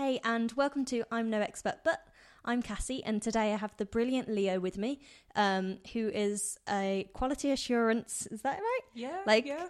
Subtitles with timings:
[0.00, 2.00] Hey, and welcome to I'm No Expert, but
[2.42, 4.98] I'm Cassie, and today I have the brilliant Leo with me,
[5.36, 8.80] um, who is a quality assurance, is that right?
[8.94, 9.66] Yeah, Like- yeah.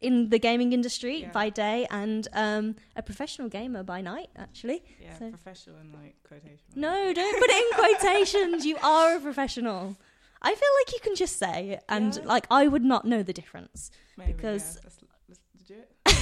[0.00, 1.32] In the gaming industry Yeah.
[1.32, 4.82] by day and um, a professional gamer by night, actually.
[4.98, 6.60] Yeah, So- professional in like quotation.
[6.74, 6.76] marks.
[6.76, 8.64] No, don't put it in quotations.
[8.64, 9.98] You are a professional.
[10.40, 12.22] I feel like you can just say it, and Yeah.
[12.24, 13.90] like I would not know the difference.
[14.16, 14.78] Maybe, because-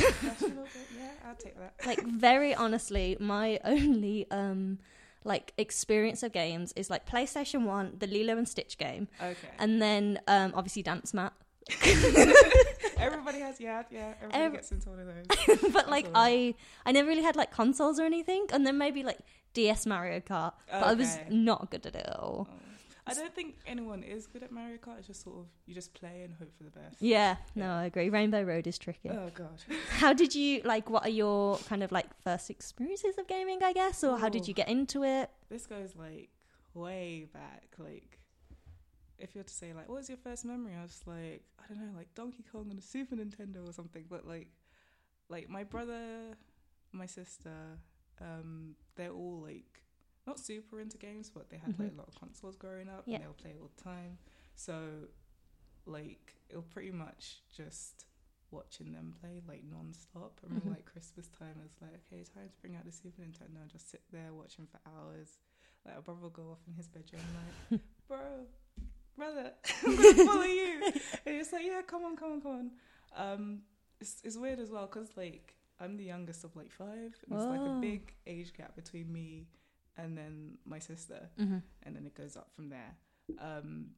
[0.01, 0.57] yeah, that's, that's legit.
[0.57, 1.75] professional, but yeah, I'll take that.
[1.87, 4.79] like very honestly my only um
[5.25, 9.37] like experience of games is like playstation 1 the lilo and stitch game Okay.
[9.59, 11.33] and then um obviously dance mat
[12.99, 14.15] everybody has, yeah, yeah.
[14.21, 15.73] Everybody Ev- gets into one of those.
[15.73, 16.55] but like i
[16.85, 19.19] i never really had like consoles or anything and then maybe like
[19.55, 22.55] ds mario kart but i was not good at it at all Oh.
[23.07, 24.99] I don't think anyone is good at Mario Kart.
[24.99, 26.97] It's just sort of you just play and hope for the best.
[27.01, 29.59] yeah no i agree rainbow road is tricky Oh god.
[29.91, 33.73] how did you like what are your kind of like first experiences of gaming i
[33.73, 36.31] guess or how did you get into it This goes like
[36.75, 37.65] way back.
[37.79, 38.19] Like,
[39.19, 40.73] if you were to say like, what was your first memory?
[40.79, 44.05] I was like, I don't know, like Donkey Kong on the Super Nintendo or something.
[44.09, 44.49] But like,
[45.29, 46.35] like my brother,
[46.93, 47.53] my sister,
[48.21, 49.83] um, they're all like
[50.27, 51.95] not super into games, but they had like Mhm.
[51.95, 54.19] a lot of consoles growing up, and they'll play all the time.
[54.55, 55.09] So,
[55.87, 58.07] like, it'll pretty much just
[58.51, 60.39] watching them play like non-stop.
[60.43, 60.75] I remember Mhm.
[60.75, 63.89] like Christmas time, it's like, okay, time to bring out the Super Nintendo and just
[63.91, 65.39] sit there watching for hours.
[65.85, 67.23] Like, a brother will go off in his bedroom,
[67.71, 68.47] like, bro,
[69.17, 69.55] brother,
[69.87, 70.83] I'm gonna follow you.
[71.27, 72.71] And it's like, yeah, come on, come on, come on.
[73.15, 73.63] Um,
[74.01, 77.17] it's, it's weird as well because like I'm the youngest of like five.
[77.29, 79.49] And it's like a big age gap between me
[79.97, 81.59] and then my sister, mm-hmm.
[81.83, 82.97] and then it goes up from there.
[83.39, 83.89] Um,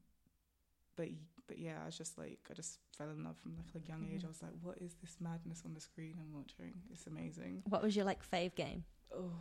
[0.95, 1.09] but
[1.47, 4.07] but yeah, I was just like I just fell in love from like a young
[4.11, 4.21] age.
[4.21, 4.25] Mhm.
[4.25, 6.73] I was like, what is this madness on the screen I'm watching?
[6.91, 7.63] It's amazing.
[7.69, 8.83] what was your like fave game
[9.15, 9.31] Oh,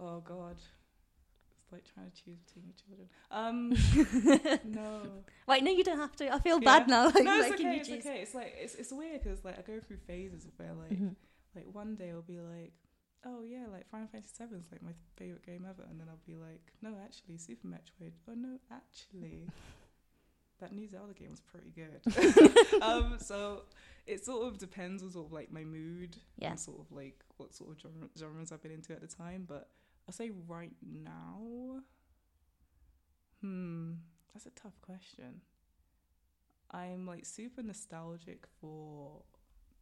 [0.00, 0.56] oh God.
[1.62, 3.08] It's like trying to choose between your children.
[3.30, 3.70] Um,
[4.74, 5.22] no.
[5.48, 6.32] Wait, no, you don't have to.
[6.34, 6.78] I feel Yeah.
[6.78, 7.04] bad now.
[7.14, 7.74] Like, no, it's making okay.
[7.76, 8.06] you It's choose.
[8.06, 8.18] okay.
[8.20, 11.14] It's like it's it's weird because like I go through phases where like Mhm.
[11.56, 12.72] like one day I'll be like,
[13.26, 16.20] oh yeah, like Final Fantasy Seven is like my favorite game ever, and then I'll
[16.26, 18.12] be like, no, actually, Super Metroid.
[18.28, 19.48] Oh no, actually,
[20.60, 22.02] that new Zelda game was pretty good.
[22.82, 23.62] um, so
[24.06, 26.50] it sort of depends on sort of like my mood Yeah.
[26.50, 29.44] and sort of like what sort of genre, genres I've been into at the time.
[29.48, 29.68] But
[30.06, 31.80] I'll say right now,
[33.40, 33.92] hmm,
[34.32, 35.40] that's a tough question.
[36.70, 39.22] I'm like super nostalgic for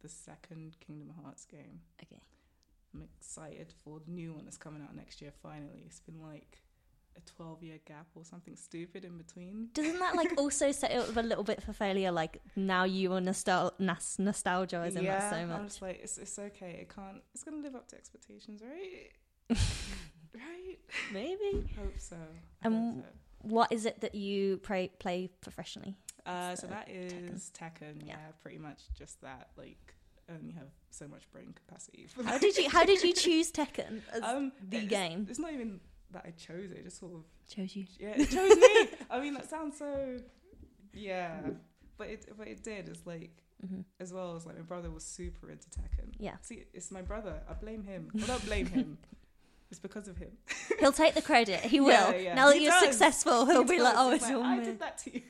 [0.01, 1.81] the second Kingdom Hearts game.
[2.03, 2.21] Okay.
[2.93, 5.31] I'm excited for the new one that's coming out next year.
[5.41, 6.59] Finally, it's been like
[7.15, 9.69] a 12 year gap or something stupid in between.
[9.73, 12.11] Doesn't that like also set it up a little bit for failure?
[12.11, 16.77] Like now you are nostal- nas- nostalgizing that so I'm just like it's it's okay.
[16.81, 17.21] It can't.
[17.33, 19.11] It's gonna live up to expectations, right?
[20.35, 20.77] right.
[21.11, 21.67] Maybe.
[21.77, 22.17] Hope so.
[22.63, 23.09] I Um, hope so.
[23.41, 25.97] What is it that you play play professionally?
[26.25, 27.81] Uh, so that is Tekken.
[27.81, 27.95] Tekken.
[28.07, 28.13] Yeah.
[28.13, 28.31] Yeah.
[28.41, 29.49] pretty much just that.
[29.57, 29.93] Like,
[30.29, 32.07] only have so much brain capacity.
[32.25, 35.27] How did you How did you choose Tekken as Um, the it's- game?
[35.29, 35.79] It's not even
[36.11, 36.77] that I chose it.
[36.79, 37.85] It just sort of Chose you.
[37.99, 38.97] yeah, it chose me.
[39.09, 40.17] I mean, that sounds so
[40.93, 41.41] yeah,
[41.97, 42.87] but it but it did.
[42.89, 43.31] It's like
[43.67, 46.13] hmm as well as like my brother was super into Tekken.
[46.19, 46.35] Yeah.
[46.41, 47.41] See, it's my brother.
[47.49, 48.09] I blame him.
[48.13, 48.97] Well, don't blame him.
[49.71, 50.29] It's because of him.
[50.79, 51.61] He'll take the credit.
[51.61, 51.89] He will.
[52.11, 52.35] Yeah, yeah.
[52.35, 52.83] Now that He you're does.
[52.83, 55.23] successful, he'll He be like, "Oh, it's like, all I me." did that to you.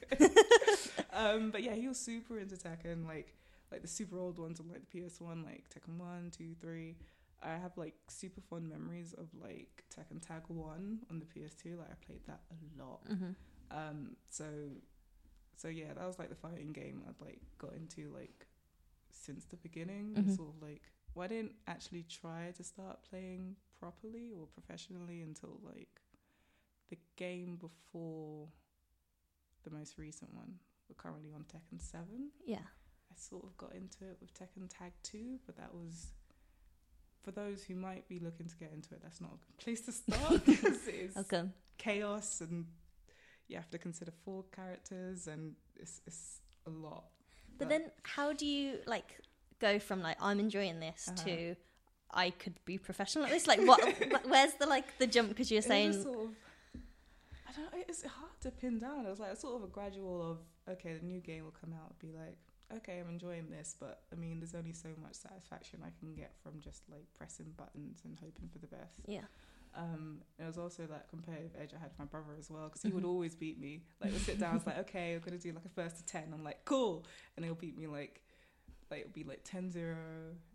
[1.14, 3.34] um, but yeah, he was super into Tekken, like
[3.73, 6.95] like the super old ones on like the PS One, like Tekken One, Two, Three.
[7.41, 11.78] I have like super fond memories of like Tekken Tag One on the PS2.
[11.78, 13.01] Like I played that a lot.
[13.07, 13.31] hmm
[13.72, 14.45] Um, so
[15.57, 18.47] so yeah, that was like the fighting game I'd like got into like
[19.12, 20.13] since the beginning.
[20.16, 20.35] Mhm.
[20.35, 20.83] Sort of like
[21.16, 26.01] well, I didn't actually try to start playing properly or professionally until like
[26.89, 28.47] the game before
[29.63, 30.59] the most recent one.
[30.89, 32.29] We're currently on Tekken Seven.
[32.45, 32.66] Yeah.
[33.13, 36.07] I sort of got into it with Tekken Tag 2, but that was
[37.24, 39.81] for those who might be looking to get into it, that's not a good place
[39.81, 41.44] to start because it is Okay.
[41.77, 42.65] chaos and
[43.48, 47.06] you have to consider four characters and it's, it's a lot.
[47.60, 49.19] But then, how do you like
[49.60, 51.24] go from like I'm enjoying this Uh-huh.
[51.25, 51.56] to
[52.12, 53.48] I could be professional at this?
[53.48, 53.80] Like, what?
[54.27, 55.30] where's the like the jump?
[55.30, 56.30] Because you're saying, sort of,
[57.48, 59.06] I don't know, it's hard to pin down.
[59.06, 60.38] It was like a sort of a gradual of,
[60.74, 62.38] okay, the new game will come out, be like,
[62.78, 66.31] okay, I'm enjoying this, but I mean, there's only so much satisfaction I can get
[66.42, 69.00] from just like pressing buttons and hoping for the best.
[69.08, 69.22] yeah,
[69.75, 72.81] Um, it was also that competitive edge I had with my brother as well because
[72.84, 73.81] he would always beat me.
[74.02, 76.31] Like we'd sit down, it's like, okay, we're gonna do like a first to ten.
[76.34, 77.06] I'm like, cool,
[77.36, 78.22] and he'll beat me like,
[78.92, 79.96] like it'll be like 10-0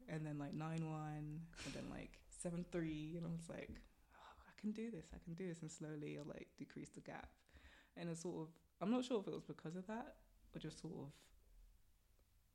[0.08, 3.70] and then like nine one and then like seven three, and I was like,
[4.14, 7.00] oh, I can do this, I can do this, and slowly I like decrease the
[7.00, 7.28] gap,
[7.96, 8.48] and it sort of
[8.80, 10.14] I'm not sure if it was because of that
[10.54, 11.08] or just sort of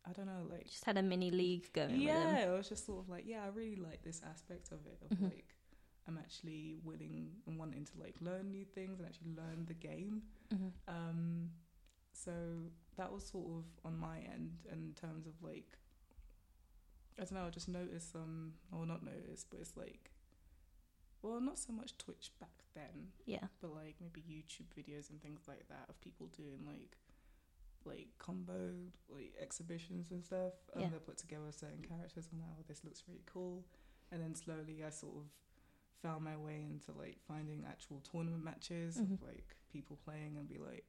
[0.06, 3.00] I don't know, like Just had a mini league going yeah, it was just sort
[3.00, 5.24] of like yeah, I really like this aspect of it of Mhm.
[5.24, 5.56] like
[6.08, 10.24] I'm actually willing and wanting to like learn new things and actually learn the game.
[10.52, 10.72] Mhm.
[10.88, 11.52] Um,
[12.12, 12.34] so
[12.98, 15.78] that was sort of on my end in terms of like
[17.18, 20.12] I don't know, I just noticed um or not noticed, but it's like
[21.22, 23.48] well, not so much Twitch back then, Yeah.
[23.62, 26.98] but like maybe YouTube videos and things like that of people doing like
[27.86, 28.74] like combo
[29.10, 30.54] like exhibitions and stuff.
[30.74, 30.90] And Yeah.
[30.90, 32.30] they put together certain characters.
[32.32, 33.66] I'm like, oh, this looks really cool.
[34.12, 35.26] And then slowly, I sort of
[36.02, 39.14] found my way into like finding actual tournament matches Mhm.
[39.14, 40.86] of like people playing and be like,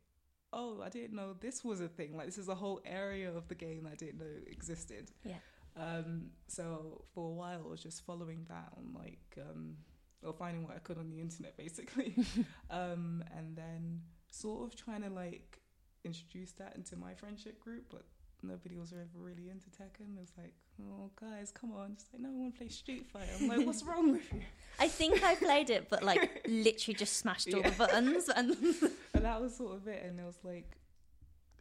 [0.53, 2.17] oh, I didn't know this was a thing.
[2.17, 5.11] Like this is a whole area of the game I didn't know existed.
[5.25, 5.39] Yeah.
[5.77, 9.77] Um, so for a while, I was just following that on like, um,
[10.23, 12.17] or finding what I could on the internet, basically,
[12.71, 15.61] um, and then sort of trying to like
[16.05, 18.05] introduce that into my friendship group, but
[18.43, 20.17] nobody was ever really into Tekken.
[20.17, 23.31] It was like, oh guys, come on, just like no one plays Street Fighter.
[23.41, 24.41] I'm like, what's wrong with you?
[24.79, 28.51] I think I played it, but like literally just smashed all the buttons and
[29.15, 30.05] and that was sort of it.
[30.05, 30.77] And it was like,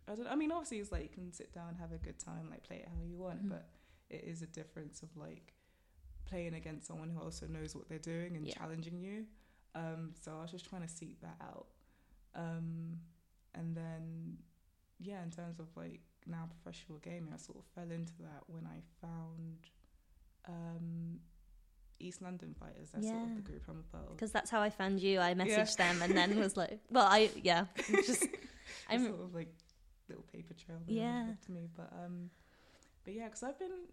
[0.08, 0.28] I don't.
[0.28, 2.78] I mean, obviously, it's like you can sit down, have a good time, like play
[2.78, 3.50] it how you want, Mhm.
[3.50, 3.70] but
[4.10, 5.54] it is a difference of like
[6.26, 8.54] playing against someone who also knows what they're doing and Yeah.
[8.56, 9.26] challenging you.
[9.76, 11.68] Um, so I was just trying to seek that out.
[12.36, 13.00] Um,
[13.56, 14.38] and then,
[15.00, 18.66] yeah, in terms of like now professional gaming, I sort of fell into that when
[18.66, 19.58] I found
[20.48, 21.20] um,
[22.00, 22.90] East London Fighters.
[22.94, 23.36] That's sort of Yeah.
[23.36, 24.16] the group I'm a part of.
[24.18, 25.20] because that's how I found you.
[25.20, 25.46] I Yeah.
[25.46, 27.66] messaged them and then was like, well, I yeah,
[28.06, 28.28] just
[28.90, 29.54] I'm sort of like
[30.10, 31.24] little paper trail Yeah.
[31.46, 32.30] to me but um
[33.06, 33.86] but yeah because i've been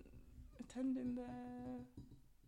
[0.59, 1.79] attending there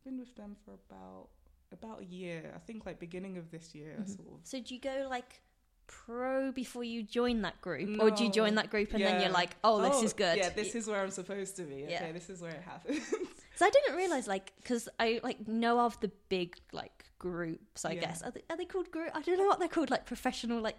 [0.05, 1.29] been with them for about
[1.71, 4.17] about a year i think like beginning of this year I Mhm.
[4.17, 5.41] sort of So do you go like
[5.87, 9.31] pro before you join that group, or do you join that group and then you're
[9.31, 10.37] like, oh, this is good?
[10.39, 12.13] yeah this is where i'm supposed to be okay Yeah.
[12.13, 13.03] this is where it happens
[13.57, 17.85] So I didn't realize like because I like know of the big like groups.
[17.85, 18.01] I Yeah.
[18.01, 19.11] guess are they, are they called group?
[19.15, 19.91] I don't know what they're called.
[19.91, 20.79] Like professional like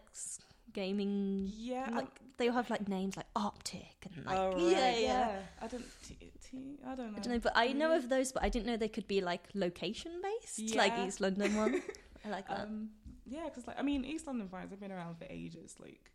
[0.73, 1.51] gaming.
[1.55, 5.35] yeah Like they all have like names like Optic and like oh, right, yeah, yeah.
[5.61, 6.17] i don't t-
[6.49, 8.65] t- i don't know I don't know, but I know of those, but I didn't
[8.65, 11.81] know they could be like location based, like East London one.
[12.25, 12.61] I like that.
[12.61, 12.89] Um,
[13.25, 15.75] yeah, because like I mean, East London Fighters have been around for ages.
[15.79, 16.11] Like,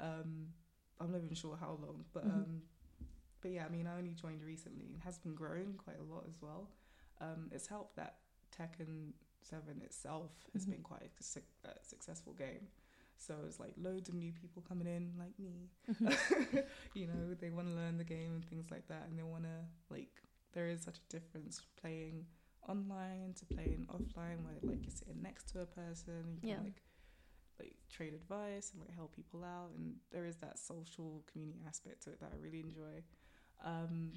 [0.00, 0.48] um,
[1.00, 2.30] I'm not even sure how long, but Mhm.
[2.32, 2.62] um,
[3.40, 6.24] but yeah, I mean, I only joined recently and has been growing quite a lot
[6.28, 6.70] as well.
[7.20, 8.16] Um, it's helped that
[8.56, 9.12] Tekken
[9.42, 10.70] Seven itself has Mhm.
[10.70, 12.68] been quite a su- uh, successful game.
[13.16, 15.70] So it's like loads of new people coming in, like me.
[15.88, 16.66] Mhm.
[16.94, 19.44] you know, they want to learn the game and things like that, and they want
[19.44, 20.22] to like.
[20.52, 22.26] There is such a difference playing
[22.68, 26.60] online to playing offline, where like you're sitting next to a person, you can Yeah.
[26.64, 26.82] like
[27.58, 32.02] like trade advice and like help people out, and there is that social community aspect
[32.04, 33.02] to it that I really enjoy.
[33.64, 34.12] Um,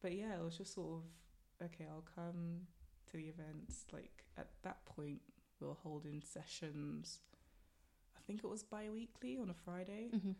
[0.00, 1.86] but yeah, it was just sort of okay.
[1.90, 2.66] I'll come
[3.10, 3.86] to the events.
[3.92, 5.20] Like at that point,
[5.60, 7.20] we were holding sessions.
[8.16, 10.10] I think it was bi-weekly on a Friday.
[10.14, 10.34] Mhm.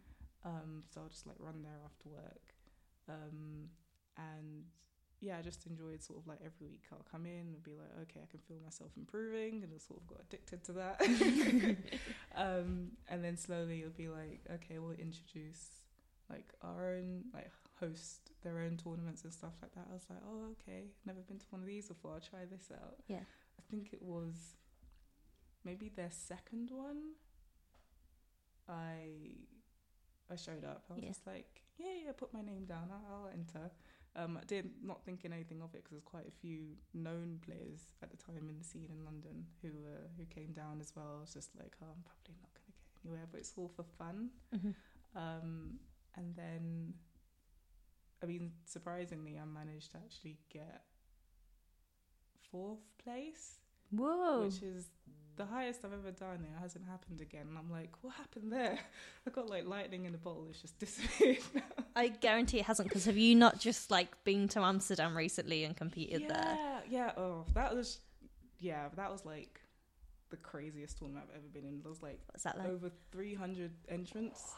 [0.44, 2.55] Um, so I'll just like run there after work.
[3.08, 3.69] Um,
[4.17, 4.64] and
[5.20, 7.90] yeah, I just enjoyed sort of like every week I'll come in and be like,
[8.02, 11.00] okay, I can feel myself improving, and I sort of got addicted to that.
[12.37, 15.68] um, and then slowly it'll be like, okay, we'll introduce
[16.30, 19.87] like our own like host their own tournaments and stuff like that.
[19.90, 22.12] I was like, oh, okay, never been to one of these before.
[22.14, 22.97] I'll try this out.
[23.09, 23.25] Yeah.
[23.59, 24.56] I think it was
[25.64, 27.12] maybe their second one.
[28.68, 29.35] I
[30.30, 30.85] I showed up.
[30.90, 31.09] I was Yeah.
[31.11, 32.90] just like, yeah, yeah, put my name down.
[32.92, 33.71] I'll, I'll enter.
[34.17, 37.95] Um, I did not thinking anything of it because there's quite a few known players
[38.02, 41.14] at the time in the scene in London who uh, who came down as well.
[41.19, 43.69] I was just like, oh, I'm probably not going to get anywhere, but it's all
[43.69, 44.31] for fun.
[44.52, 44.75] Mhm.
[45.14, 45.79] Um,
[46.17, 46.95] and then,
[48.23, 50.83] I mean, surprisingly, I managed to actually get
[52.50, 53.60] fourth place,
[53.90, 54.44] Whoa.
[54.44, 54.87] which is
[55.37, 56.44] the highest I've ever done.
[56.44, 57.47] It hasn't happened again.
[57.49, 58.78] And I'm like, what happened there?
[59.26, 60.47] I got like lightning in a bottle.
[60.50, 61.38] It's just disappeared.
[61.97, 65.76] I guarantee it hasn't because have you not just like been to Amsterdam recently and
[65.76, 66.59] competed yeah, there?
[66.59, 66.80] yeah.
[66.90, 67.12] Yeah.
[67.16, 68.00] Oh, that was,
[68.59, 69.61] yeah, that was like
[70.30, 71.80] the craziest tournament I've ever been in.
[71.82, 72.68] There was like What's that like?
[72.68, 74.52] over 300 entrants.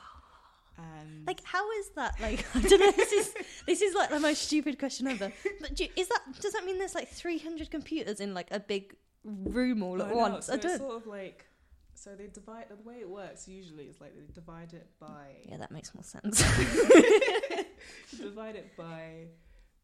[0.79, 2.21] And Like how is that?
[2.21, 2.91] Like I don't know.
[2.93, 3.35] This is
[3.67, 5.31] this is like the most stupid question ever.
[5.61, 8.97] But you, is that does that mean there's like 300 computers in like a big
[9.25, 10.47] room all at once?
[10.47, 10.79] So I it's don't.
[10.79, 11.47] sort of like
[11.95, 15.59] so they divide the way it works usually is like they divide it by Yeah,
[15.59, 16.43] that makes more sense.
[18.19, 19.27] divide it by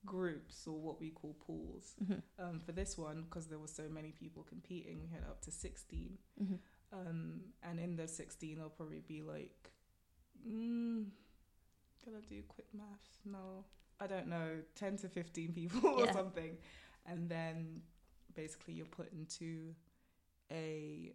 [0.04, 1.94] groups or what we call pools.
[2.02, 2.22] Mhm.
[2.38, 5.50] Um, for this one, because there were so many people competing, we had up to
[5.50, 6.18] 16.
[6.40, 6.58] Mhm.
[6.92, 9.72] Um, and in the 16, there'll probably be like,
[10.48, 11.06] mm,
[12.06, 13.18] I do quick maths?
[13.24, 13.64] No,
[14.00, 16.56] I don't know, 10 to 15 people or something.
[17.06, 17.82] And then
[18.42, 19.74] basically you're put into
[20.50, 21.12] a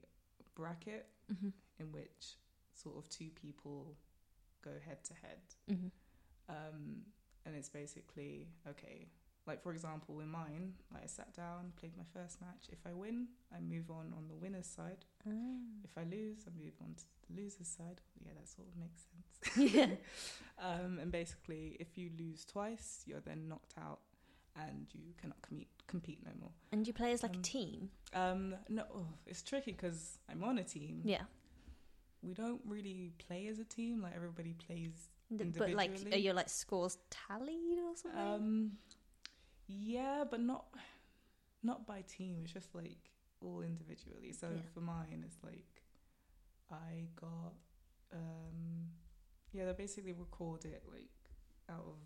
[0.56, 1.54] bracket Mhm.
[1.80, 2.38] in which
[2.74, 3.98] sort of two people
[4.62, 5.42] go head to head.
[5.68, 5.92] Mhm.
[6.50, 7.06] Um,
[7.46, 9.10] and it's basically okay.
[9.46, 12.64] Like for example, in mine, like I sat down, played my first match.
[12.72, 15.06] If I win, I move on on the winner's side.
[15.26, 15.32] Ah.
[15.84, 18.02] If I lose, I move on to the loser's side.
[18.26, 19.74] Yeah, that sort of makes sense.
[19.76, 19.96] yeah.
[20.60, 24.00] Um, and basically, if you lose twice, you're then knocked out,
[24.56, 26.52] and you cannot compete compete no more.
[26.72, 27.90] And you play as like a Um, team.
[28.14, 31.02] Um, no, oh, it's tricky because I'm on a team.
[31.04, 31.24] Yeah.
[32.22, 34.02] We don't really play as a team.
[34.02, 38.20] Like everybody plays The- But like, are your like scores tallied or something?
[38.20, 38.72] Um,
[39.68, 40.66] yeah, but not
[41.64, 42.42] not by team.
[42.44, 43.10] It's just like
[43.42, 44.32] all individually.
[44.34, 44.62] So Yeah.
[44.74, 45.82] for mine, it's like
[46.70, 47.54] I got
[48.14, 48.92] um,
[49.52, 49.66] yeah.
[49.66, 51.10] They basically record it like
[51.70, 51.98] out of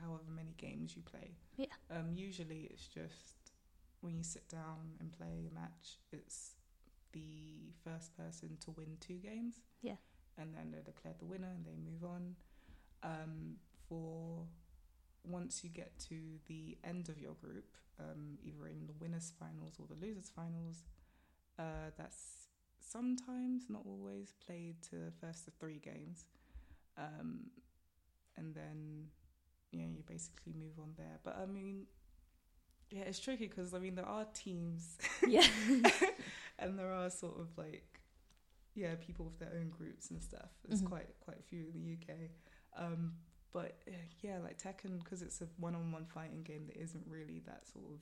[0.00, 1.36] however many games you play.
[1.56, 1.66] Yeah.
[1.90, 3.52] Um, usually it's just
[4.00, 6.54] when you sit down and play a match, it's
[7.12, 9.56] the first person to win two games.
[9.82, 9.96] Yeah.
[10.36, 12.36] And then they declare the winner and they move on.
[13.02, 13.56] Um,
[13.88, 14.46] for
[15.24, 19.74] once you get to the end of your group, um, either in the winners' finals
[19.78, 20.84] or the losers' finals,
[21.58, 26.24] uh, that's sometimes, not always, played to the first of three games.
[26.96, 27.50] Um,
[28.36, 29.08] and then,
[29.72, 31.18] yeah, you basically move on there.
[31.22, 31.86] But I mean,
[32.90, 35.46] yeah, it's tricky because I mean, there are teams yeah.
[36.58, 38.00] and there are sort of like
[38.74, 40.88] yeah people with their own groups and stuff there's Mhm.
[40.88, 42.16] quite quite a few in the uk
[42.76, 43.12] um
[43.52, 43.80] but
[44.20, 47.98] yeah like tekken because it's a one-on-one fighting game that isn't really that sort of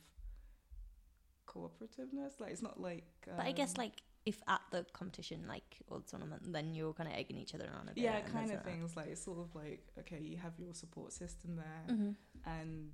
[1.46, 5.78] cooperativeness like it's not like um, But I guess like if at the competition, like
[5.88, 8.02] or tournament, then you're kind of egging each other on a bit.
[8.04, 8.64] yeah kind of that.
[8.64, 12.14] things like it's sort of like okay you have your support system there Mhm.
[12.44, 12.92] and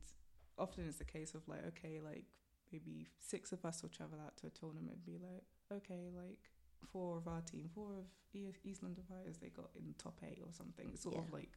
[0.58, 2.26] often it's a case of like okay like
[2.70, 6.38] maybe six of us will travel out to a tournament and be like okay like
[6.92, 8.06] four of our team four of
[8.64, 11.52] east london fighters they got in top eight or something it's sort of like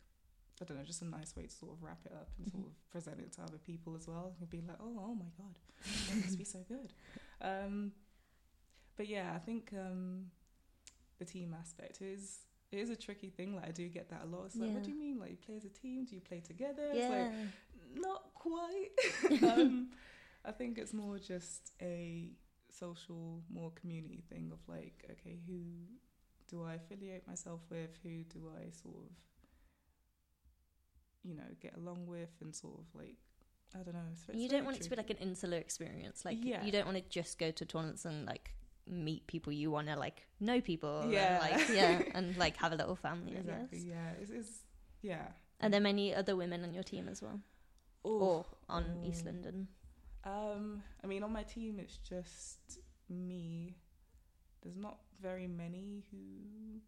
[0.62, 2.64] i don't know just a nice way to sort of wrap it up and sort
[2.64, 2.68] Mhm.
[2.68, 5.58] of present it to other people as well and be like oh oh my god
[6.08, 6.94] that must be so good
[7.42, 7.92] um
[8.98, 10.26] but yeah i think um
[11.20, 12.40] the team aspect is
[12.72, 14.84] it is a tricky thing like i do get that a lot it's like what
[14.84, 17.20] do you mean like you play as a team do you play together it's Yeah.
[17.20, 17.32] like
[17.96, 18.90] not quite.
[19.44, 19.90] um,
[20.44, 22.30] I think it's more just a
[22.70, 25.56] social, more community thing of like, okay, who
[26.48, 27.92] do I affiliate myself with?
[28.04, 29.12] Who do I sort of,
[31.24, 33.16] you know, get along with and sort of like,
[33.74, 34.02] I don't know.
[34.12, 36.24] It's, it's you don't want it to be like an insular experience.
[36.26, 36.64] Like Yeah.
[36.64, 38.54] you don't want to just go to tournaments and like
[38.88, 39.52] meet people.
[39.54, 41.02] You want to like know people.
[41.02, 41.40] and, Yeah.
[41.42, 43.34] like yeah, and like have a little family.
[43.36, 43.78] I exactly.
[43.80, 43.88] guess.
[43.88, 44.60] Yeah, it's, it's
[45.02, 45.28] yeah.
[45.62, 47.40] Are there many other women on your team as well,
[48.06, 48.22] Oof.
[48.22, 49.28] or on East Mm.
[49.28, 49.68] London?
[50.24, 53.76] Um, I mean, on my team, it's just me.
[54.64, 56.18] There's not very many who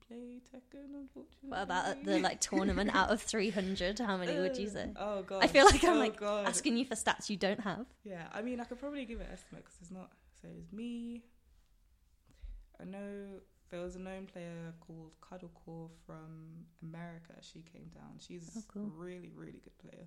[0.08, 1.50] play Tekken, unfortunately.
[1.50, 4.00] What about the like tournament out of three hundred?
[4.00, 4.92] How many would you Uh, say?
[4.98, 5.44] Oh god.
[5.44, 6.48] I feel like I'm Oh, like God.
[6.48, 7.86] asking you for stats you don't have.
[8.04, 10.10] Yeah, I mean, I could probably give an estimate because it's not.
[10.42, 11.24] So it's me.
[12.82, 17.34] I know there was a known player called Cuddlecore from America.
[17.42, 18.20] She came down.
[18.20, 18.84] She's Oh, cool.
[18.84, 20.06] a really, really good player.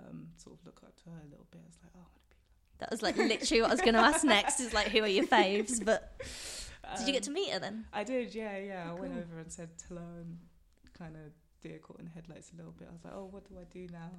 [0.00, 1.60] Um, sort of look up to her a little bit.
[1.64, 2.36] I was like, oh, I want to be
[2.80, 4.60] That was like literally what I was going to ask next.
[4.60, 5.82] Is like who are your faves?
[5.84, 6.12] But
[6.84, 6.98] like.
[6.98, 7.86] did you get to Um, meet her then?
[7.92, 8.88] I did, yeah, yeah.
[8.90, 10.38] Oh, I went over and said hello and
[10.98, 11.32] kind of
[11.62, 12.88] deer caught in headlights a little bit.
[12.88, 14.10] I was like, oh, what do I do now?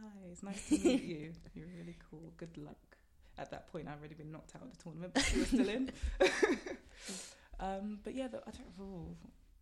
[0.00, 1.32] Hi, it's nice to meet you.
[1.54, 2.32] You're really cool.
[2.36, 2.76] Good luck.
[3.38, 5.68] At that point, I'd already been knocked out of the tournament, but she was still
[5.68, 5.90] in.
[7.60, 9.16] um, but yeah, the, I don't know.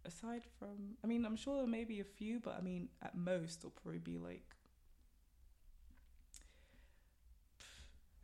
[0.04, 3.14] Aside from, I mean, I'm sure there may be a few, but I mean, at
[3.14, 4.44] most, it'll probably be like.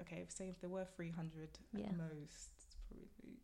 [0.00, 1.86] Okay, if say if there were 300 Yeah.
[1.86, 3.38] at most, it's probably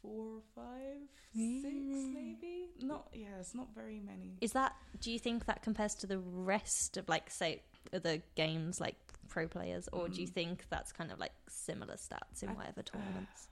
[0.00, 1.74] four or five, six
[2.12, 2.70] maybe.
[2.80, 4.38] Not yeah, it's not very many.
[4.40, 4.74] Is that?
[5.00, 8.96] Do you think that compares to the rest of like say other games like
[9.32, 10.32] pro players, or do you Mm.
[10.38, 13.48] think that's kind of like similar stats in I- whatever tournaments?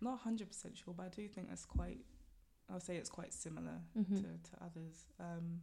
[0.00, 2.00] Not hundred percent sure, but I do think that's quite.
[2.70, 4.16] I'll say it's quite similar Mhm.
[4.16, 4.96] to, to others.
[5.20, 5.60] Um,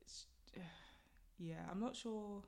[0.00, 0.26] it's
[1.38, 2.42] yeah, I'm not sure.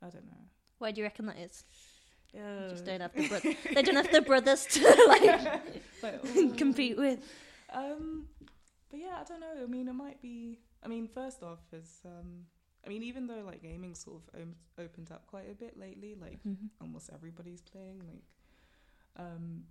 [0.00, 0.44] I don't know.
[0.78, 1.64] Why do you reckon that is?
[2.32, 5.22] Yeah, Just don't have the bro- they don't have the brothers to like
[6.02, 6.54] Like, ooh.
[6.54, 7.18] compete with.
[7.72, 8.28] Um,
[8.90, 9.54] but yeah, I don't know.
[9.62, 10.60] I mean, it might be.
[10.84, 12.44] I mean, first off, is um,
[12.84, 16.14] I mean, even though like gaming sort of om- opened up quite a bit lately,
[16.14, 16.70] like Mhm.
[16.80, 18.24] almost everybody's playing, like
[19.16, 19.64] um,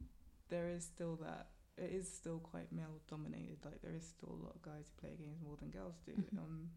[0.49, 1.47] there is still that.
[1.77, 3.59] It is still quite male dominated.
[3.63, 6.11] Like there is still a lot of guys who play games more than girls do.
[6.13, 6.37] Mhm.
[6.39, 6.69] Um,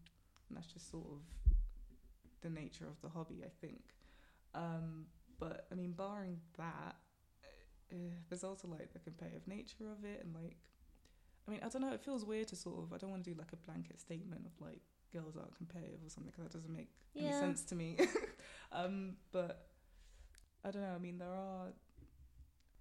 [0.47, 1.21] and that's just sort of
[2.41, 3.81] the nature of the hobby, I think.
[4.53, 5.07] Um,
[5.39, 6.95] but I mean, barring that,
[7.91, 7.95] uh,
[8.29, 10.57] there's also like the competitive nature of it, and like,
[11.47, 11.91] I mean, I don't know.
[11.93, 12.93] It feels weird to sort of.
[12.93, 14.81] I don't want to do like a blanket statement of like
[15.13, 17.39] girls aren't competitive or something because that doesn't make any Yeah.
[17.39, 17.97] sense to me.
[18.71, 19.67] um, but
[20.63, 20.93] I don't know.
[20.95, 21.67] I mean, there are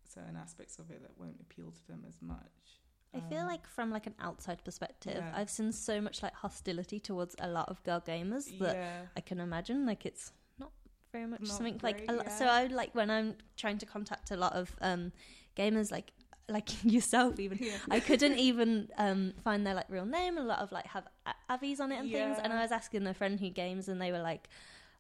[0.09, 2.81] certain aspects of it that won't appeal to them as much.
[3.15, 5.33] I feel Um, like from like an outside perspective, Yeah.
[5.35, 9.21] I've seen so much like hostility towards a lot of girl gamers that yeah, I
[9.21, 10.71] can imagine like it's not
[11.13, 12.53] very much Not something like great, a lo- so yeah.
[12.53, 15.13] I like when I'm trying to contact a lot of um
[15.57, 16.13] gamers like
[16.51, 17.77] like yourself even yeah.
[17.91, 21.55] I couldn't even um find their like real name a lot of like have a-
[21.55, 24.13] avies on it and things and I was asking a friend who games and they
[24.13, 24.49] were like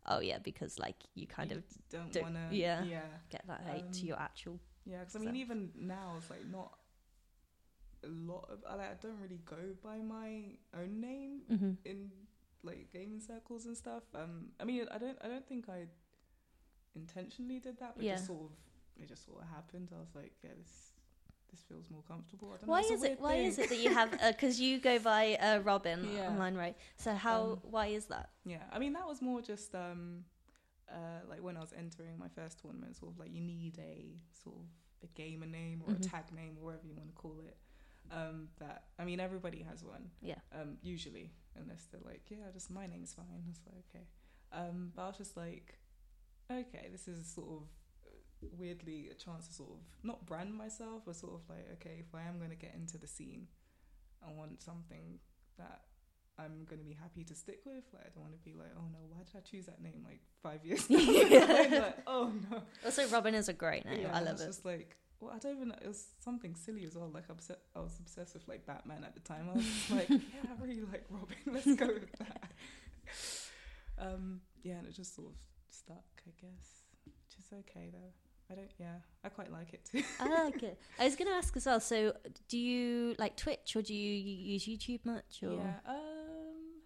[0.07, 2.57] oh yeah because like you kind You of don't do- want to.
[2.57, 2.85] yeah.
[2.85, 3.01] yeah.
[3.31, 6.47] get that hate to Um, your actual Yeah, because I mean, even now it's like
[6.51, 6.71] not
[8.03, 8.59] a lot of.
[8.67, 12.11] I, like, I don't really go by my own name hmm in
[12.63, 14.05] like gaming circles and stuff.
[14.15, 15.19] Um, I mean, I don't.
[15.25, 15.81] I don't think I
[16.95, 18.15] intentionally did that, but Yeah.
[18.15, 18.57] just sort of.
[19.03, 19.89] It just sort of happened.
[19.97, 20.90] I was like, yeah, this
[21.51, 22.53] this feels more comfortable.
[22.55, 25.37] I don't why is it why is it that you have because you go by
[25.41, 26.29] uh, Robin Yeah.
[26.31, 29.75] online right so how Um, why is that Yeah, I mean that was more just
[29.75, 30.25] um,
[30.89, 34.19] uh, like when I was entering my first tournament, sort of like you need a
[34.33, 34.67] sort of
[35.03, 36.01] a gamer name or Mhm.
[36.05, 37.57] a tag name or whatever you want to call it.
[38.11, 40.11] Um, that I mean everybody has one.
[40.21, 40.41] Yeah.
[40.53, 43.45] Um, usually, unless they're like, yeah, just my name's fine.
[43.51, 44.07] It's like okay.
[44.53, 45.79] Um, but I was just like,
[46.51, 47.80] okay, this is sort of uh,
[48.59, 52.15] weirdly a chance to sort of not brand myself, but sort of like, okay, if
[52.15, 53.47] I am going to get into the scene,
[54.27, 55.19] I want something
[55.59, 55.83] that
[56.39, 57.85] I'm going to be happy to stick with.
[57.93, 60.05] Like, I don't want to be like, oh no, why did I choose that name
[60.05, 61.07] like five years line?
[61.83, 62.63] Like, oh no.
[62.85, 65.39] also Robin is a great name Yeah, I love it's it just like, well, I
[65.39, 65.69] don't even.
[65.69, 65.75] know.
[65.83, 67.11] It was something silly as well.
[67.13, 69.49] Like, I was, I was obsessed with like Batman at the time.
[69.53, 70.17] I was like, yeah,
[70.49, 71.37] I really like Robin.
[71.47, 72.51] Let's go with that.
[73.99, 75.35] um, yeah, and it just sort of
[75.69, 78.13] stuck, I guess, which is okay though.
[78.51, 78.71] I don't.
[78.79, 80.03] Yeah, I quite like it too.
[80.19, 80.79] I like it.
[80.99, 81.79] I was going to ask as well.
[81.81, 82.13] So,
[82.49, 84.13] do you like Twitch or do you
[84.55, 85.43] use YouTube much?
[85.43, 85.75] Or Yeah.
[85.89, 86.81] Um,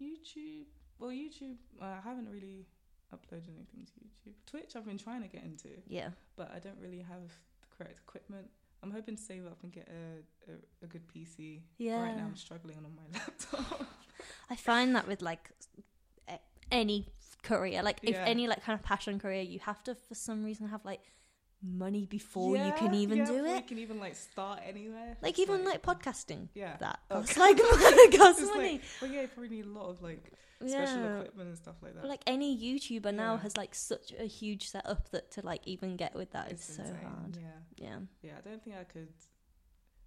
[0.00, 0.66] YouTube.
[0.98, 1.56] Well, YouTube.
[1.80, 2.66] Uh, I haven't really
[3.14, 3.92] uploaded anything to
[4.30, 4.34] YouTube.
[4.46, 7.22] Twitch, I've been trying to get into, yeah, but I don't really have
[7.60, 8.46] the correct equipment.
[8.82, 11.62] I'm hoping to save up and get a a, a good PC.
[11.78, 12.00] yeah.
[12.02, 13.86] Right now, I'm struggling on my laptop.
[14.50, 15.50] I find that with like
[16.70, 17.06] any
[17.42, 18.24] career, like if Yeah.
[18.24, 21.00] any like kind of passion career, you have to for some reason have like
[21.60, 23.54] money before you can even yeah, do it.
[23.56, 25.16] You can even like start anywhere.
[25.20, 26.76] Like It's even like podcasting, yeah.
[26.78, 27.56] that Oh, costs like
[28.16, 28.72] costs money.
[28.72, 31.18] like, well, yeah, you probably need a lot of like special yeah.
[31.18, 32.02] equipment and stuff like that.
[32.02, 35.96] But, like any YouTuber now has like such a huge setup that to like even
[35.96, 37.36] get with that is It's so insane, hard.
[37.40, 37.86] Yeah.
[37.86, 37.98] Yeah.
[38.22, 39.08] Yeah, I don't think I could.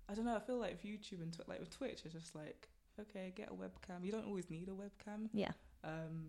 [0.09, 0.35] I don't know.
[0.35, 2.67] I feel like YouTube and tw- like with Twitch, it's just like
[2.99, 4.03] okay, get a webcam.
[4.05, 5.27] You don't always need a webcam.
[5.33, 5.51] Yeah.
[5.83, 6.27] Um,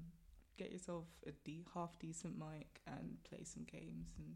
[0.59, 4.35] get yourself a de- half decent mic and play some games, and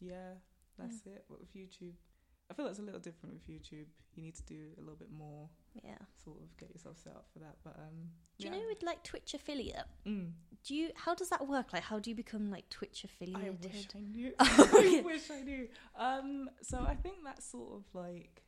[0.00, 0.34] yeah,
[0.78, 1.24] that's it.
[1.28, 1.94] But with YouTube,
[2.50, 3.86] I feel it's a little different with YouTube.
[4.14, 5.48] You need to do a little bit more,
[5.84, 5.98] Yeah.
[6.24, 7.56] sort of get yourself set up for that.
[7.62, 8.58] But um, Do you yeah.
[8.58, 9.86] know with like Twitch affiliate?
[10.06, 10.32] Mm.
[10.66, 11.72] Do you how does that work?
[11.72, 13.58] Like how do you become like Twitch affiliated?
[13.62, 14.32] I wish I knew.
[14.40, 15.68] Oh, I wish I knew.
[15.96, 18.42] Um, so I think that's sort of like,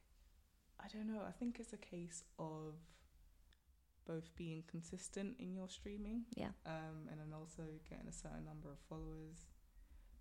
[0.80, 1.20] I don't know.
[1.26, 2.74] I think it's a case of
[4.06, 6.50] both being consistent in your streaming, Yeah.
[6.66, 9.46] um, and then also getting a certain number of followers.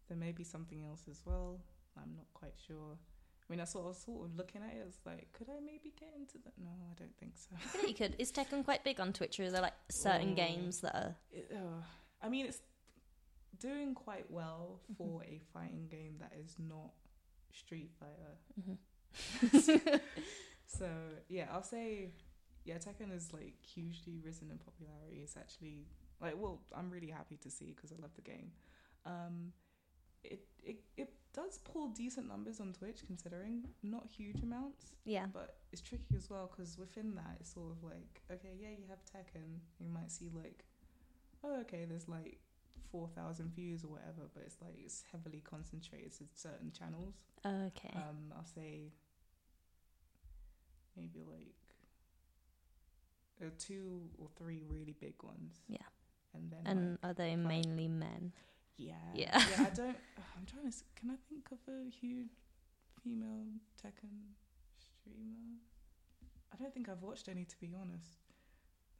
[0.07, 1.61] There may be something else as well.
[1.97, 2.97] I'm not quite sure.
[2.97, 5.93] I mean, I sort of sort of looking at it as like, could I maybe
[5.99, 6.53] get into that?
[6.57, 7.55] No, I don't think so.
[7.55, 8.15] I think you could.
[8.19, 10.35] Is Tekken quite big on Twitch or are there like certain Oh.
[10.35, 11.81] games that are It, uh,
[12.21, 12.61] I mean, it's
[13.59, 16.93] doing quite well for a fighting game that is not
[17.51, 18.37] Street Fighter.
[18.61, 20.01] Mhm.
[20.67, 20.87] So
[21.27, 22.11] yeah, I'll say
[22.65, 25.21] yeah, Tekken is like hugely risen in popularity.
[25.23, 25.87] It's actually
[26.21, 28.51] like well, I'm really happy to see because I love the game.
[29.05, 29.53] Um,
[30.23, 35.25] it it it does pull decent numbers on Twitch considering not huge amounts, Yeah.
[35.33, 38.85] but it's tricky as well because within that it's sort of like okay, yeah, you
[38.89, 40.65] have Tekken, you might see like
[41.43, 42.37] oh okay, there's like
[42.91, 47.15] four thousand views or whatever, but it's like it's heavily concentrated to certain channels.
[47.45, 47.93] Okay.
[47.95, 48.91] Um, I'll say
[50.97, 51.55] maybe like
[53.41, 55.61] uh, two or three really big ones.
[55.67, 55.77] Yeah.
[56.33, 58.31] And then and like, are they like- mainly men?
[58.77, 59.37] yeah, Yeah.
[59.37, 59.65] yeah.
[59.67, 59.97] I don't.
[60.17, 60.77] I'm trying to.
[60.95, 62.29] Can I think of a huge
[63.03, 63.45] female
[63.83, 64.33] Tekken
[64.79, 65.59] streamer?
[66.53, 68.17] I don't think I've watched any to be honest.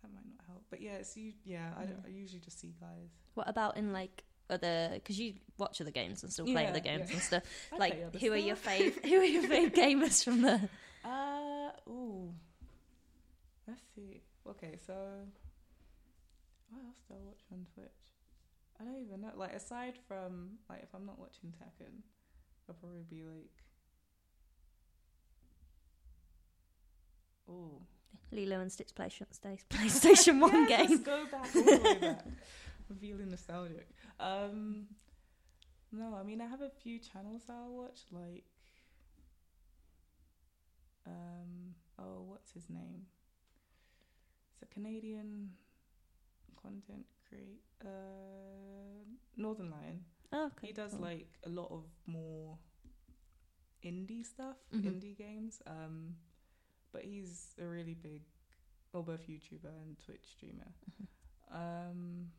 [0.02, 0.64] that might not help.
[0.70, 1.34] But yeah, it's you.
[1.46, 3.10] Yeah, I, don't- I usually just see guys.
[3.34, 4.90] What about in like other?
[4.94, 7.14] Because you watch other games and still play Yeah, other games yeah.
[7.16, 7.44] and stuff.
[7.78, 8.74] Like, who are your stuff.
[8.74, 9.06] fave?
[9.06, 10.70] Who are your fave gamers from there?
[11.06, 12.34] Uh ooh.
[13.68, 14.22] Let's see.
[14.50, 14.94] Okay, so
[16.70, 17.90] what else do I watch on Twitch?
[18.80, 19.30] I don't even know.
[19.36, 22.02] Like aside from like if I'm not watching Tekken,
[22.68, 23.52] I'll probably be like
[27.50, 27.82] Oh.
[28.32, 29.26] Lilo and Stitch PlayStation
[29.70, 30.90] PlayStation One Yeah, game.
[30.92, 32.26] Let's go back all the way back.
[32.90, 33.90] I'm feeling nostalgic.
[34.20, 34.88] Um
[35.92, 38.46] no, I mean I have a few channels that I watch, like
[41.06, 43.04] um oh what's his name?
[44.62, 45.50] It's a Canadian
[46.62, 49.04] content create uh
[49.40, 50.02] Northernlion.
[50.32, 50.68] Oh, okay.
[50.68, 51.02] He does cool.
[51.02, 52.58] like a lot of more
[53.84, 54.84] indie stuff, Mhm.
[54.84, 55.62] indie games.
[55.66, 56.16] Um,
[56.92, 58.22] but he's a really big,
[58.94, 60.72] well, both YouTuber and Twitch streamer.
[60.92, 61.58] Mm-hmm.
[61.58, 62.32] Um,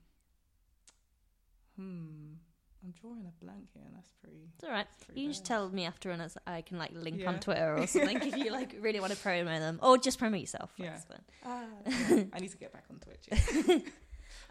[1.76, 2.34] hmm,
[2.84, 4.48] I'm drawing a blank here, and that's pretty.
[4.54, 4.86] It's all right.
[5.06, 7.76] pretty You can just tell me after, and as I can like link on Twitter
[7.76, 10.72] or something if you like really want to promo them, or just promote yourself.
[10.76, 10.98] Yeah.
[11.46, 13.66] Ah, yeah, I need to get back on Twitch.
[13.68, 13.78] yeah.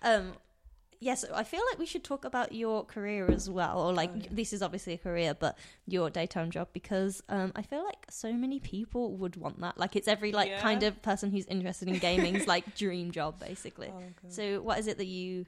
[0.04, 0.34] Um,
[1.00, 3.80] yes, I feel like we should talk about your career as well.
[3.82, 4.28] Or like, Oh, yeah.
[4.32, 8.34] this is obviously a career, but your daytime job because um, I feel like so
[8.34, 9.78] many people would want that.
[9.78, 10.60] Like, it's every like Yeah.
[10.62, 13.92] kind of person who's interested in gaming's like dream job, basically.
[13.94, 15.46] Oh, So, what is it that you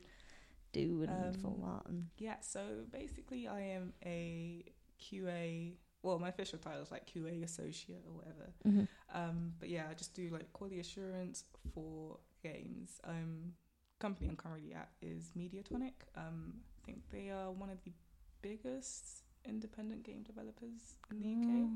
[0.74, 1.88] do and for Um, what?
[1.88, 4.66] And Yeah, so basically, I am a
[5.00, 5.78] QA.
[6.02, 8.54] Well, my official title is like QA associate or whatever.
[8.66, 8.88] Mhm.
[9.14, 13.00] Um, but yeah, I just do like quality assurance for games.
[13.06, 13.54] Um,
[14.00, 15.94] company I'm currently at is Mediatonic.
[16.16, 17.94] Um, I think they are one of the
[18.42, 21.70] biggest independent game developers in the UK.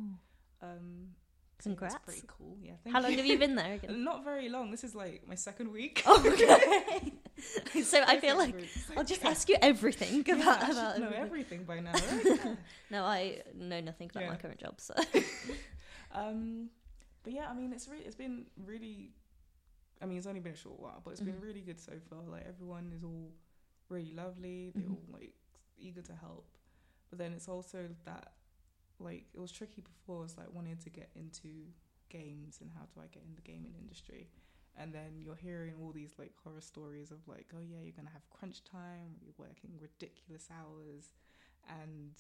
[0.62, 0.68] Oh.
[0.68, 1.16] Um,
[1.60, 1.94] so Congrats.
[1.96, 2.58] That's pretty cool.
[2.62, 2.74] Yeah.
[2.84, 4.04] Thank How long have you been there again?
[4.10, 4.72] Not very long.
[4.72, 6.04] This is like my second week.
[6.08, 7.14] okay.
[7.84, 8.56] so I feel like.
[8.96, 11.24] I'll just ask you everything Yeah, about, I about know everything.
[11.24, 11.92] everything by now.
[12.12, 12.26] Right?
[12.26, 12.56] Yeah.
[12.90, 14.94] No, I know nothing about my current job, so
[16.14, 16.70] Um,
[17.24, 19.12] but yeah, I mean, it's really, it's been really.
[20.02, 21.42] I mean, it's only been a short while, but it's been Mhm.
[21.44, 22.20] really good so far.
[22.28, 23.32] Like everyone is all
[23.90, 24.72] really lovely.
[24.76, 24.92] They're Mhm.
[24.92, 25.34] all like
[25.78, 26.46] eager to help.
[27.10, 28.34] But then it's also that,
[29.00, 30.24] like, it was tricky before.
[30.26, 31.50] It's like wanting to get into
[32.10, 34.30] games and how do I get in the gaming industry.
[34.80, 38.12] And then you're hearing all these like horror stories of like, oh yeah, you're gonna
[38.14, 41.10] have crunch time, you're working ridiculous hours,
[41.82, 42.12] and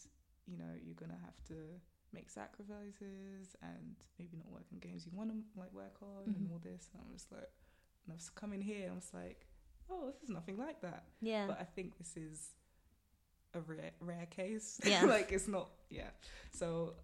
[0.47, 1.55] you know you're gonna have to
[2.13, 6.47] make sacrifices and maybe not work on games you want to like work on and
[6.47, 6.51] Mhm.
[6.51, 6.89] all this.
[6.93, 7.49] And I'm just like,
[8.05, 9.45] and I've come in here and I was like,
[9.89, 11.03] oh, this is nothing like that.
[11.21, 11.47] yeah.
[11.47, 12.55] But I think this is
[13.53, 14.79] a rare rare case.
[14.85, 15.05] Yeah.
[15.15, 15.69] like it's not.
[15.89, 16.09] Yeah.
[16.51, 16.95] So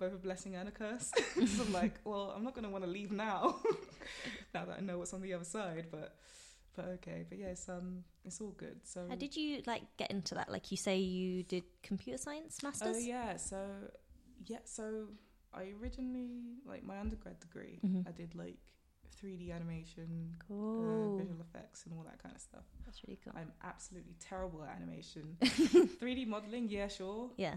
[0.00, 1.12] both a blessing and a curse.
[1.46, 3.60] so I'm like, well, I'm not gonna want to leave now.
[4.54, 6.16] now that I know what's on the other side, but.
[6.76, 8.78] But okay, but yeah, it's um, it's all good.
[8.84, 10.48] So How did you like get into that?
[10.48, 12.96] Like you say, you did computer science masters.
[12.96, 13.58] Oh yeah, so
[14.46, 15.08] yeah, so
[15.52, 16.28] I originally
[16.64, 17.80] like my undergrad degree.
[17.84, 18.06] Mhm.
[18.06, 18.56] I did like
[19.20, 22.64] 3D animation, uh, visual effects, and all that kind of stuff.
[22.86, 23.32] That's really cool.
[23.36, 25.36] I'm absolutely terrible at animation.
[25.40, 27.30] 3D modeling, yeah, sure.
[27.36, 27.56] Yeah.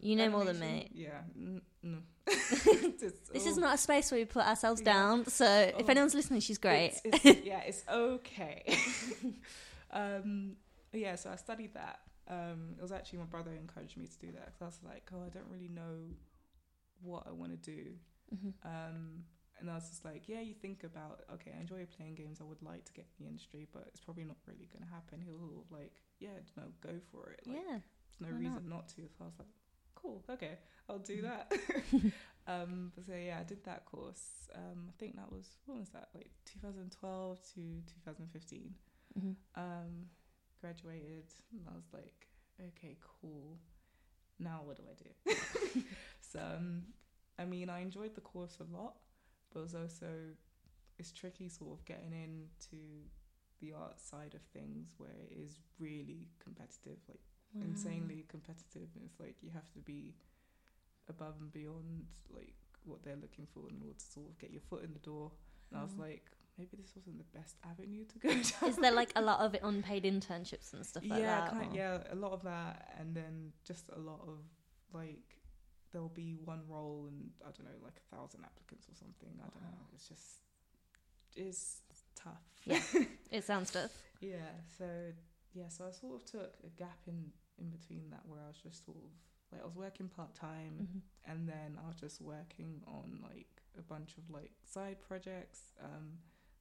[0.00, 1.98] You know more than animation, Yeah, n- no.
[2.98, 4.92] Just- This is oh, not a space where we put ourselves Yeah.
[4.92, 5.26] down.
[5.26, 5.90] So if Oh.
[5.90, 6.94] anyone's listening, she's great.
[7.04, 8.64] It's, it's, yeah, it's okay.
[9.92, 10.56] um,
[10.92, 12.00] yeah, so I studied that.
[12.28, 14.80] Um, it was actually my brother who encouraged me to do that because I was
[14.84, 16.14] like, oh, I don't really know
[17.02, 17.92] what I want to do.
[18.34, 18.52] Mhm.
[18.64, 19.24] Um,
[19.58, 22.38] and I was just like, yeah, you think about, okay, I enjoy playing games.
[22.40, 24.90] I would like to get in the industry, but it's probably not really going to
[24.94, 25.20] happen.
[25.20, 27.40] He'll like, yeah, no, go for it.
[27.46, 27.78] Like, yeah.
[27.78, 28.88] there's no why reason not?
[28.90, 29.02] to.
[29.08, 29.48] So I was like,
[30.00, 30.58] cool, okay,
[30.88, 31.52] I'll do that.
[32.46, 34.48] um, but so yeah, I did that course.
[34.54, 38.74] Um, I think that was what was that like 2012 to 2015.
[39.18, 39.34] Mhm.
[39.56, 40.06] Um,
[40.60, 42.26] graduated, and I was like,
[42.60, 43.58] okay, cool.
[44.38, 45.82] Now what do I do?
[46.20, 46.82] so um,
[47.38, 48.94] I mean, I enjoyed the course a lot,
[49.52, 50.08] but it was also
[50.98, 53.08] it's tricky sort of getting into
[53.60, 57.20] the art side of things where it is really competitive, like
[57.54, 57.62] Wow.
[57.64, 60.14] insanely competitive and it's like you have to be
[61.08, 64.60] above and beyond like what they're looking for in order to sort of get your
[64.70, 65.32] foot in the door
[65.70, 66.24] and I was like
[66.58, 68.28] maybe this wasn't the best avenue to go
[68.60, 71.50] down Is there like a lot of unpaid internships and stuff like yeah that?
[71.50, 74.38] kind or- yeah a lot of that and then just a lot of
[74.92, 75.38] like
[75.92, 79.48] there'll be one role and I don't know like a thousand applicants or something I
[79.50, 80.42] don't know it's just
[81.36, 81.80] it's
[82.14, 82.80] tough Yeah.
[83.30, 83.92] It sounds tough.
[84.20, 84.36] Yeah,
[84.78, 84.84] so
[85.54, 87.30] yeah, so I sort of took a gap in
[87.60, 89.10] in between that where I was just sort of
[89.52, 91.00] like I was working part time Mhm.
[91.30, 95.72] and then I was just working on like a bunch of like side projects.
[95.82, 96.18] Um,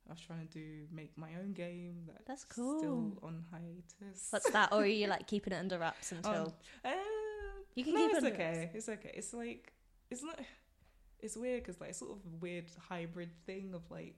[0.08, 4.28] I was trying to do make my own game that That's still on hiatus.
[4.32, 4.72] What's that?
[4.74, 6.96] Or are you like keeping it under wraps until Um, uh,
[7.76, 8.60] you can no, keep it it's under okay.
[8.62, 8.76] wraps?
[8.76, 9.12] It's okay.
[9.14, 9.74] It's like
[10.10, 10.40] it's not.
[11.20, 14.16] It's weird because like sort of a weird hybrid thing of like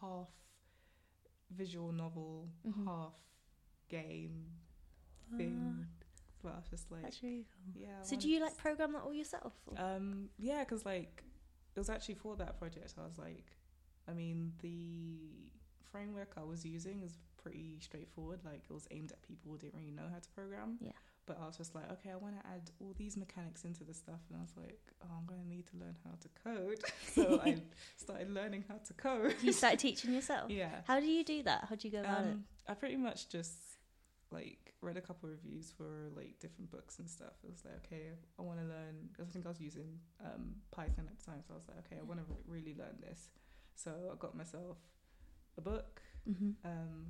[0.00, 0.28] half
[1.50, 2.84] visual novel, Mhm.
[2.86, 3.12] half
[3.88, 4.46] game
[5.36, 5.86] thing.
[6.42, 7.82] But I was just like, that's really cool.
[7.82, 7.88] yeah.
[8.00, 9.52] I So do you like program that all yourself?
[9.66, 11.22] or- Um, yeah, because like
[11.74, 12.94] it was actually for that project.
[12.98, 13.56] I was like,
[14.08, 15.50] I mean, the
[15.92, 18.40] framework I was using is pretty straightforward.
[18.44, 20.78] Like it was aimed at people who didn't really know how to program.
[20.80, 20.92] Yeah.
[21.26, 23.94] But I was just like, okay, I want to add all these mechanics into the
[23.94, 26.80] stuff, and I was like, oh, I'm going to need to learn how to code.
[27.14, 27.58] so I
[27.96, 29.36] started learning how to code.
[29.42, 30.50] you started teaching yourself.
[30.50, 30.80] yeah.
[30.86, 31.66] How do you do that?
[31.68, 32.30] How do you go about it?
[32.30, 33.54] Um, I pretty much just
[34.32, 37.34] like read a couple of reviews for like different books and stuff.
[37.44, 39.08] It was like, okay, I want to learn.
[39.10, 41.78] Because I think I was using um, Python at the time, so I was like,
[41.86, 43.28] okay, I want to re- really learn this.
[43.74, 44.78] So I got myself
[45.58, 46.00] a book.
[46.28, 46.50] Mm-hmm.
[46.64, 47.06] Um,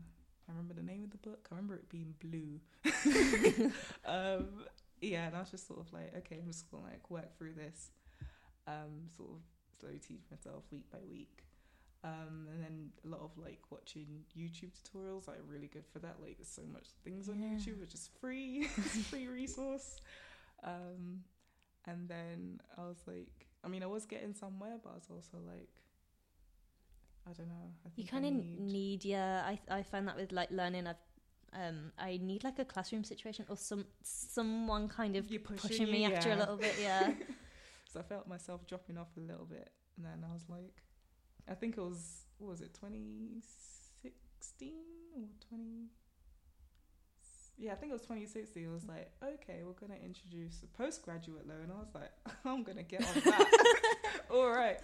[0.49, 1.49] I remember the name of the book.
[1.51, 2.61] I remember it being blue.
[4.05, 4.65] um,
[5.01, 7.55] yeah, and I was just sort of like, okay, I'm just gonna like work through
[7.55, 7.91] this.
[8.67, 9.41] Um, sort of
[9.81, 11.45] slowly teach myself week by week.
[12.03, 16.17] Um, and then a lot of like watching YouTube tutorials, are really good for that.
[16.23, 17.49] Like there's so much things on Yeah.
[17.59, 19.97] YouTube which is free, it's a free resource.
[20.65, 21.25] Um,
[21.87, 25.39] and then I was like, I mean, I was getting somewhere, but I was also
[25.47, 25.69] like,
[27.29, 27.71] I don't know.
[27.87, 29.43] I You kind of need- need, yeah.
[29.47, 30.97] I I find that with like learning, I've
[31.53, 36.05] um I need like a classroom situation or some someone kind of You're pushing, me
[36.07, 36.77] you, after a little bit.
[36.81, 37.13] Yeah.
[37.93, 40.83] so I felt myself dropping off a little bit, and then I was like,
[41.49, 44.73] I think it was what was it 2016
[45.17, 45.89] or 20?
[47.59, 48.65] Yeah, I think it was 2016.
[48.65, 51.71] It was like, okay, we're gonna introduce a postgraduate loan.
[51.71, 52.11] I was like,
[52.45, 53.51] I'm gonna get on that.
[54.31, 54.81] All right.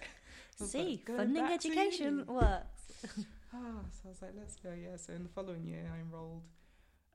[0.63, 3.03] See, funding education works.
[3.53, 4.73] Ah, so I was like, let's go.
[4.73, 4.97] Yeah.
[4.97, 6.43] So in the following year, I enrolled,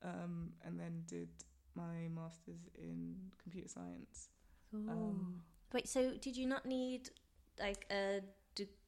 [0.02, 1.28] um, and then did
[1.74, 4.30] my masters in computer science.
[4.72, 5.42] Um,
[5.74, 7.10] Wait, so did you not need
[7.60, 8.22] like a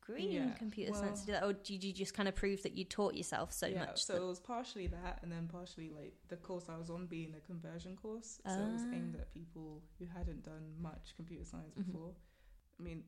[0.07, 2.63] degree in Yeah, computer science to do that, or did you just kind of prove
[2.63, 4.05] that you taught yourself so yeah, much?
[4.05, 7.07] so that- it was partially that, and then partially like the course I was on
[7.07, 8.41] being a conversion course.
[8.47, 9.23] So it was aimed Ah.
[9.23, 11.87] at people who hadn't done much computer science Mhm.
[11.87, 12.15] before.
[12.79, 13.05] I mean,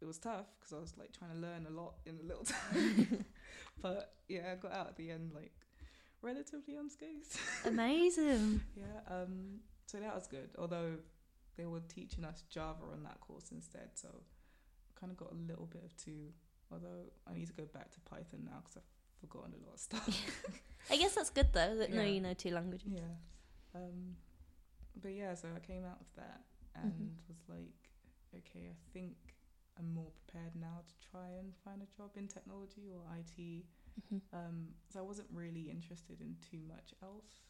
[0.00, 2.44] it was tough because I was like trying to learn a lot in a little
[2.44, 3.24] time.
[3.80, 5.52] but yeah, I got out at the end like
[6.22, 7.38] relatively unscathed.
[7.64, 8.60] Amazing.
[8.76, 10.50] yeah, um, so that was good.
[10.58, 10.98] Although
[11.56, 14.08] they were teaching us Java on that course instead, so
[15.04, 16.32] kind of got a little bit of two.
[16.72, 18.90] Although I need to go back to Python now because I've
[19.20, 20.08] forgotten a lot of stuff.
[20.90, 21.76] I guess that's good though.
[21.76, 22.08] That no, Yeah.
[22.08, 22.88] you know two languages.
[22.92, 23.14] Yeah.
[23.74, 24.16] Um,
[25.02, 26.40] but yeah, so I came out of that
[26.74, 27.28] and Mhm.
[27.28, 27.90] was like,
[28.34, 29.16] okay, I think
[29.76, 33.66] I'm more prepared now to try and find a job in technology or IT.
[34.00, 34.20] Mhm.
[34.32, 37.42] Um, so I wasn't really interested in too much else.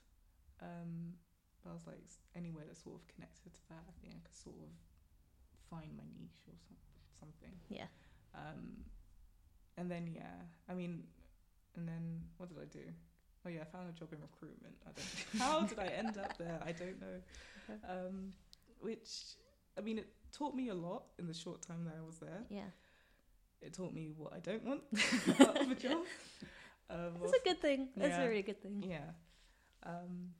[0.61, 1.15] Um,
[1.63, 2.03] but I was like,
[2.35, 4.73] anywhere that's sort of connected to that, I think I could sort of
[5.71, 6.77] find my niche or some,
[7.25, 7.57] something.
[7.69, 7.87] Yeah.
[8.35, 8.85] Um,
[9.77, 10.35] and then yeah,
[10.69, 11.05] I mean,
[11.77, 12.85] and then what did I do?
[13.47, 14.75] Oh yeah, I found a job in recruitment.
[14.87, 15.41] I don't.
[15.41, 16.59] How did I end up there?
[16.65, 17.21] I don't know.
[17.89, 18.33] Um,
[18.81, 19.09] which
[19.79, 22.43] I mean, it taught me a lot in the short time that I was there.
[22.51, 22.71] Yeah,
[23.61, 24.83] It taught me what I don't want
[25.41, 26.03] out of a job.
[26.91, 27.89] Um, that's a good thing.
[27.97, 28.25] That's Yeah.
[28.25, 28.83] a really good thing.
[28.89, 29.11] yeah.
[29.85, 30.31] Um,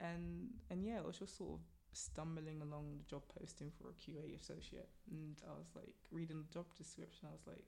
[0.00, 1.60] and and yeah, it was just sort of
[1.92, 6.52] stumbling along the job posting for a QA associate, and I was like reading the
[6.52, 7.28] job description.
[7.28, 7.64] I was like,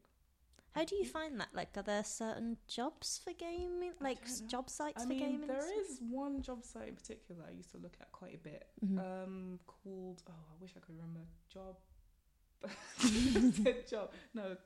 [0.75, 1.49] How do you find that?
[1.55, 4.47] Like, are there certain jobs for gaming, like don't s- know.
[4.49, 5.47] job sites I for mean, gaming?
[5.49, 8.67] there is one job site in particular I used to look at quite a bit.
[8.85, 8.99] Mhm.
[8.99, 11.21] Um, called oh, I wish I could remember
[11.53, 11.77] job.
[13.91, 14.11] Job.
[14.35, 14.57] No.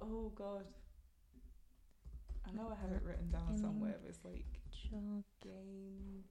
[0.00, 0.64] Oh God.
[2.48, 4.46] I know I have it written down somewhere, but it's like
[4.90, 5.22] job.
[5.42, 6.24] game.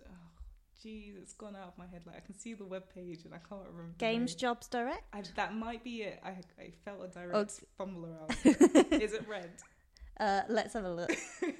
[0.00, 0.33] Oh,
[0.84, 2.02] jeez, it's gone out of my head.
[2.06, 3.94] Like I can see the web page and I can't remember.
[3.98, 4.34] Games.
[4.34, 5.02] Jobs Direct.
[5.12, 6.20] I, that might be it.
[6.24, 7.66] I I felt a direct Oh.
[7.78, 8.30] fumble around.
[9.02, 9.50] Is it red?
[10.20, 11.10] Uh, let's have a look.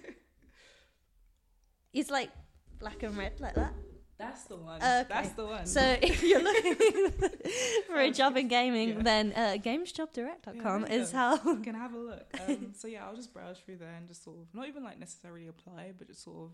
[1.93, 2.31] it's like
[2.79, 3.73] black and red like that.
[4.17, 4.77] That's the one.
[4.77, 5.05] Okay.
[5.09, 5.67] That's the one.
[5.67, 6.77] So if you're looking
[7.89, 9.03] for a job in gaming, yeah.
[9.03, 11.19] then uh, gamesjobdirect.com Yeah, is go.
[11.19, 11.35] how.
[11.45, 12.25] You can have a look.
[12.49, 15.01] Um, so yeah, I'll just browse through there and just sort of not even like
[15.01, 16.51] necessarily apply, but just sort of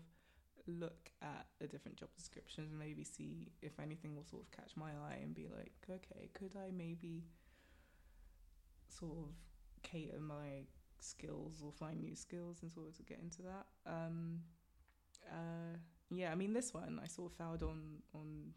[0.67, 4.71] look at the different job descriptions and maybe see if anything will sort of catch
[4.75, 7.23] my eye and be like, okay, could I maybe
[8.89, 9.33] sort of
[9.83, 10.65] cater my
[10.99, 13.65] skills or find new skills and sort of to get into that.
[13.85, 14.41] Um,
[15.27, 15.77] uh,
[16.13, 18.53] yeah, I mean this one I sort of found on on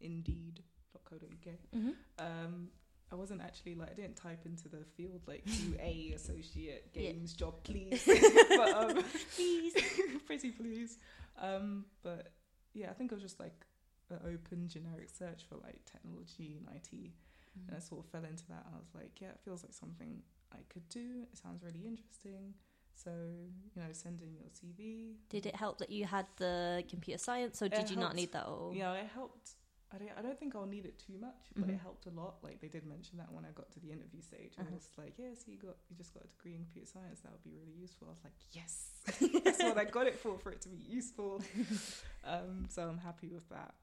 [0.00, 1.94] Indeed.co.uk Mhm.
[2.18, 2.68] um,
[3.10, 7.02] I wasn't actually like I didn't type into the field like QA associate Yeah.
[7.12, 8.02] games job please,
[8.48, 9.04] but um,
[9.36, 9.74] Please.
[10.26, 10.98] pretty please.
[11.40, 12.32] Um, but
[12.74, 13.66] yeah, I think it was just like
[14.10, 17.12] an open generic search for like technology and IT,
[17.58, 17.68] Mm-hmm.
[17.68, 18.66] and I sort of fell into that.
[18.70, 20.20] I was like, yeah, it feels like something
[20.52, 21.22] I could do.
[21.32, 22.52] It sounds really interesting.
[22.94, 25.14] So you know, send in your CV.
[25.30, 28.32] Did it help that you had the computer science, or did It you not need
[28.32, 28.72] that at all?
[28.74, 29.52] Yeah, it helped.
[29.94, 31.80] I don't, I don't think I'll need it too much, but it Mhm.
[31.80, 32.36] helped a lot.
[32.42, 34.68] Like they did mention that when I got to the interview stage, Uh-huh.
[34.68, 37.20] it was like, yeah, so you got you just got a degree in computer science.
[37.20, 38.08] That would be really useful.
[38.08, 39.00] I was like, yes,
[39.44, 41.40] that's what I got it for, for it to be useful.
[42.24, 43.74] um, so I'm happy with that.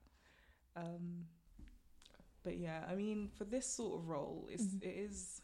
[0.76, 1.26] Um,
[2.44, 4.82] but yeah, I mean, for this sort of role, it's Mhm.
[4.84, 5.42] it is.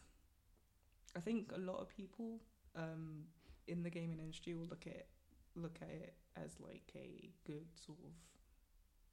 [1.16, 2.40] I think a lot of people
[2.76, 3.24] um,
[3.66, 5.06] in the gaming industry will look at
[5.56, 8.12] look at it as like a good sort of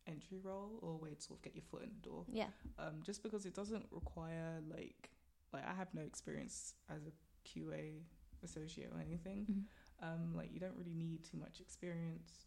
[0.07, 2.25] entry role or a way to sort of get your foot in the door.
[2.31, 2.47] Yeah.
[2.79, 5.11] Um, just because it doesn't require like
[5.53, 7.11] like I have no experience as a
[7.47, 8.01] QA
[8.43, 9.45] associate or anything.
[9.49, 9.63] Mhm.
[10.07, 12.45] Um, like you don't really need too much experience.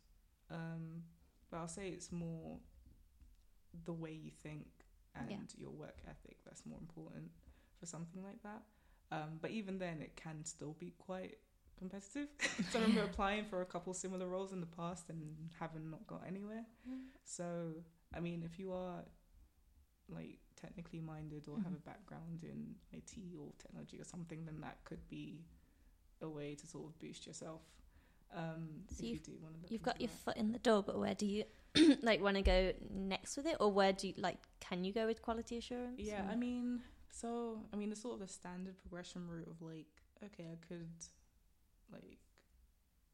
[0.50, 1.02] Um,
[1.50, 2.58] but I'll say it's more
[3.84, 4.66] the way you think
[5.14, 5.38] and Yeah.
[5.56, 7.30] your work ethic that's more important
[7.78, 8.62] for something like that.
[9.12, 11.38] Um, but even then, it can still be quite
[11.80, 12.28] competitive.
[12.70, 15.20] so I remember applying for a couple similar roles in the past and
[15.58, 16.64] having not got anywhere.
[17.24, 17.44] So
[18.16, 18.98] I mean, if you are
[20.08, 21.76] like technically minded or have Mhm.
[21.82, 25.44] a background in IT or technology or something, then that could be
[26.20, 27.62] a way to sort of boost yourself.
[28.32, 30.16] Um, So if you you've- do want to You've got your that.
[30.24, 31.44] foot in the door, but where do you
[32.02, 34.38] like want to go next with it, or where do you like?
[34.60, 35.98] Can you go with quality assurance?
[36.00, 39.62] Yeah, or- I mean, so I mean, the sort of the standard progression route of
[39.62, 39.86] like,
[40.24, 40.90] okay, I could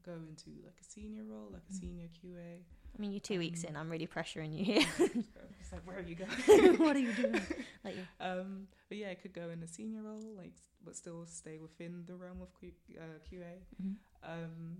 [0.06, 1.80] go into like a senior role, like a Mm.
[1.80, 2.62] senior QA.
[2.96, 3.76] I mean, you're two weeks um, in.
[3.76, 4.86] I'm really pressuring you here.
[4.98, 6.78] it's like, where are you going?
[6.78, 7.40] what are you doing?
[7.84, 11.58] Like, Um, but yeah, I could go in a senior role, like, but still stay
[11.58, 13.60] within the realm of Q, uh, QA.
[13.82, 13.96] mhm.
[14.22, 14.78] Um,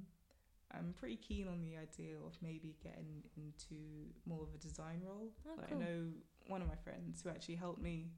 [0.73, 3.77] I'm pretty keen on the idea of maybe getting into
[4.27, 5.31] more of a design role.
[5.47, 5.79] Oh, like, cool.
[5.79, 5.99] I know
[6.49, 8.11] one of my friends who actually helped me.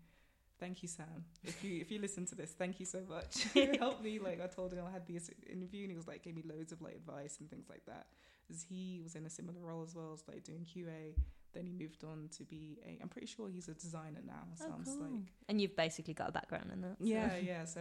[0.59, 1.25] Thank you, Sam.
[1.45, 3.45] If you if you listen to this, thank you so much.
[3.55, 4.19] He helped me.
[4.19, 6.73] Like I told him I had this interview, and he was like gave me loads
[6.73, 8.07] of like advice and things like that.
[8.47, 11.15] Because he was in a similar role as well as like doing QA.
[11.55, 12.99] Then he moved on to be a.
[13.03, 14.45] I'm pretty sure he's a designer now.
[14.57, 15.07] So Oh, I'm just cool.
[15.09, 16.97] like and you've basically got a background in that.
[16.99, 17.65] so- yeah, yeah.
[17.65, 17.81] So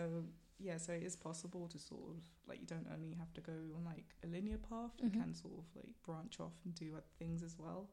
[0.60, 3.54] yeah, so it is possible to sort of like you don't only have to go
[3.76, 4.92] on like a linear path.
[5.02, 5.14] You Mhm.
[5.24, 7.90] can sort of like branch off and do other things as well.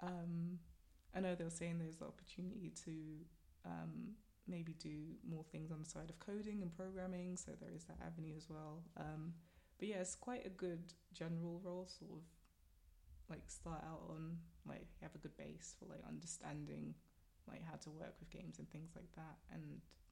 [0.00, 0.58] Um,
[1.14, 2.92] I know they were saying there's the opportunity to
[3.66, 4.14] um,
[4.46, 4.96] maybe do
[5.28, 7.36] more things on the side of coding and programming.
[7.36, 8.82] So there is that avenue as well.
[8.96, 9.34] Um,
[9.78, 12.22] but yeah, it's quite a good general role, sort of
[13.28, 16.94] like start out on like you have a good base for like understanding
[17.48, 19.62] like how to work with games and things like that and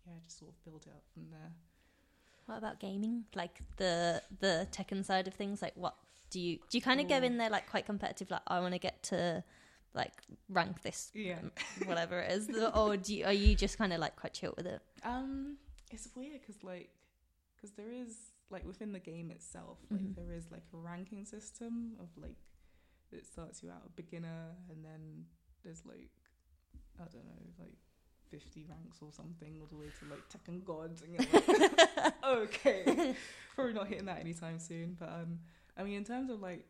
[0.06, 1.50] yeah just sort of build it up from there
[2.46, 3.24] What about gaming?
[3.34, 5.60] Like the the Tekken side of things.
[5.60, 5.96] Like, what
[6.30, 6.78] do you do?
[6.78, 8.30] You kind of go in there like quite competitive.
[8.30, 9.44] Like, I want to get to
[9.94, 10.12] like
[10.48, 11.38] rank this, yeah
[11.86, 12.48] whatever it is.
[12.74, 14.80] or do you, are you just kind of like quite chill with it?
[15.04, 15.56] um
[15.90, 16.90] it's weird because like
[17.56, 18.16] because there is
[18.50, 20.14] like within the game itself like Mhm.
[20.16, 22.36] there is like a ranking system of like
[23.10, 25.24] it starts you out a beginner and then
[25.64, 26.10] there's like
[27.00, 27.76] i don't know like
[28.30, 33.14] 50 ranks or something all the way to like Tekken gods and you're like okay
[33.54, 35.38] probably not hitting that anytime soon but um
[35.78, 36.66] i mean in terms of like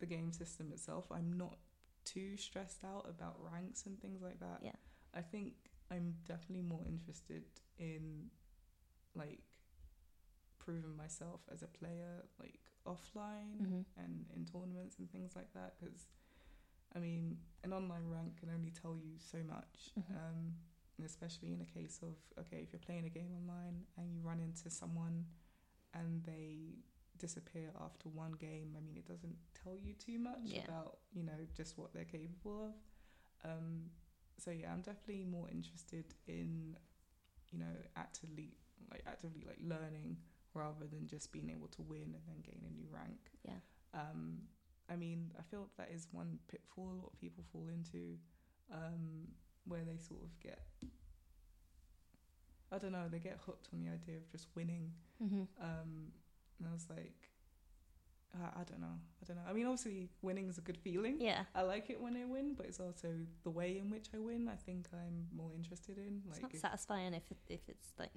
[0.00, 1.56] the game system itself i'm not
[2.04, 4.72] too stressed out about ranks and things like that Yeah.
[5.14, 5.54] i think
[5.90, 7.44] i'm definitely more interested
[7.78, 8.30] in
[9.14, 9.42] like
[10.58, 13.84] proving myself as a player like offline Mhm.
[13.96, 16.06] and in tournaments and things like that because
[16.94, 20.16] i mean an online rank can only tell you so much Mhm.
[20.16, 20.54] um
[20.98, 24.20] and especially in a case of okay if you're playing a game online and you
[24.20, 25.26] run into someone
[25.94, 26.76] and they
[27.26, 30.64] disappear after one game i mean it doesn't tell you too much Yeah.
[30.68, 32.74] about you know just what they're capable of
[33.50, 33.68] um
[34.42, 36.76] so yeah i'm definitely more interested in
[37.52, 38.48] you know actively
[38.90, 40.16] like actively like learning
[40.62, 43.60] rather than just being able to win and then gain a new rank Yeah.
[44.02, 44.22] um
[44.92, 48.02] i mean i feel that is one pitfall a lot of people fall into
[48.80, 49.04] um
[49.70, 50.60] where they sort of get
[52.74, 54.92] I don't know, they get hooked on the idea of just winning.
[55.22, 55.42] Mm-hmm.
[55.62, 55.90] Um,
[56.58, 57.28] and I was like,
[58.34, 59.42] I, I don't know, I don't know.
[59.48, 61.18] I mean, obviously, winning is a good feeling.
[61.20, 61.44] Yeah.
[61.54, 63.08] I like it when I win, but it's also
[63.44, 64.48] the way in which I win.
[64.48, 66.22] I think I'm more interested in.
[66.26, 68.12] Like, It's not if- satisfying if it, if it's like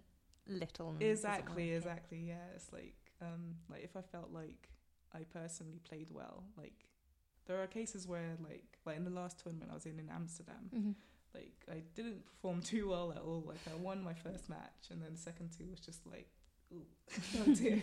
[0.48, 0.94] little.
[0.94, 1.76] doesn't exactly, work, yeah.
[1.78, 2.20] exactly.
[2.28, 4.70] Yeah, it's like, um, like if I felt like
[5.14, 6.86] I personally played well, like
[7.48, 10.70] there are cases where, like, like in the last tournament I was in in Amsterdam,
[10.74, 10.96] Mhm.
[11.34, 13.44] like I didn't perform too well at all.
[13.46, 16.30] Like I won my first match, and then the second two was just like,
[16.74, 16.86] ooh,
[17.40, 17.82] oh dear.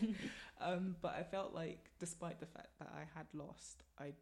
[0.61, 4.13] um, but I felt like, despite the fact that I had lost, I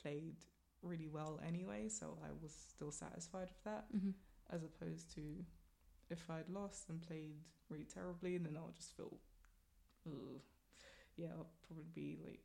[0.00, 0.36] played
[0.82, 4.10] really well anyway, so I was still satisfied with that, hmm
[4.52, 5.20] as opposed to
[6.08, 7.34] if I'd lost and played
[7.68, 9.12] really terribly, then I'll just feel,
[10.06, 10.40] ooh,
[11.16, 12.40] yeah, I'll probably be like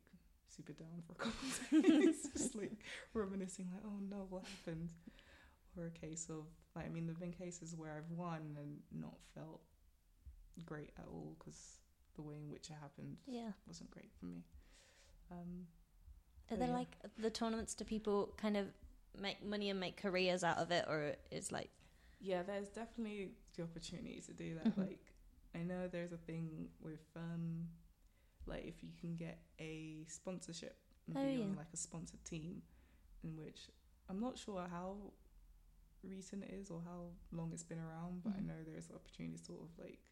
[0.48, 1.48] super down for a couple
[1.78, 2.72] of days, just like
[3.14, 4.90] reminiscing, like, oh no, what happened?
[5.76, 6.44] Or a case of,
[6.76, 9.60] like, I mean, there've been cases where I've won and not felt
[10.66, 11.78] great at all because
[12.14, 13.52] the way in which it happened Yeah.
[13.66, 14.44] wasn't great for me.
[15.30, 15.66] Um,
[16.50, 16.74] Are there yeah.
[16.74, 17.74] like the tournaments?
[17.74, 18.66] Do people kind of
[19.18, 21.70] make money and make careers out of it, or is like
[22.20, 24.76] yeah, there's definitely the opportunity to do that.
[24.76, 24.78] Mhm.
[24.78, 25.12] Like,
[25.56, 27.68] I know there's a thing with, um,
[28.46, 30.76] like, if you can get a sponsorship
[31.08, 31.44] and Oh, be yeah.
[31.46, 32.62] on like a sponsored team,
[33.24, 33.70] in which
[34.08, 35.12] I'm not sure how
[36.04, 38.38] recent it is or how long it's been around, but Mhm.
[38.38, 40.11] I know there's an opportunity sort of like,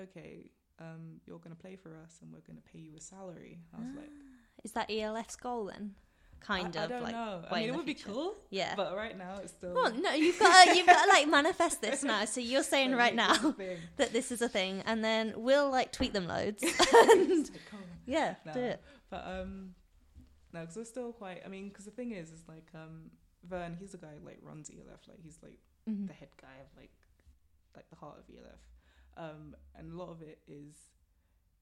[0.00, 3.60] okay, um, you're gonna play for us and we're gonna pay you a salary.
[3.76, 4.10] I was like,
[4.64, 5.94] is that ELF's goal then?
[6.40, 7.42] Kind I, of I don't like know.
[7.50, 8.74] I mean, it would be cool, yeah.
[8.76, 9.72] but right now it's still.
[9.72, 12.26] well, no, you've got to, you've got to like manifest this now.
[12.26, 13.54] So you're saying right a now
[13.96, 16.62] that this is a thing, and then we'll like tweet them loads.
[16.92, 17.48] Like,
[18.06, 18.52] yeah, No.
[18.52, 18.82] do it.
[19.08, 19.74] But um,
[20.52, 21.40] no, because we're still quite.
[21.46, 23.10] I mean, because the thing is, is like um,
[23.48, 25.00] Vern, he's the guy who, like runs ELF.
[25.08, 26.08] Like he's like Mhm.
[26.08, 26.90] the head guy of like,
[27.74, 28.60] like the heart of ELF.
[29.16, 30.74] Um, and a lot of it is,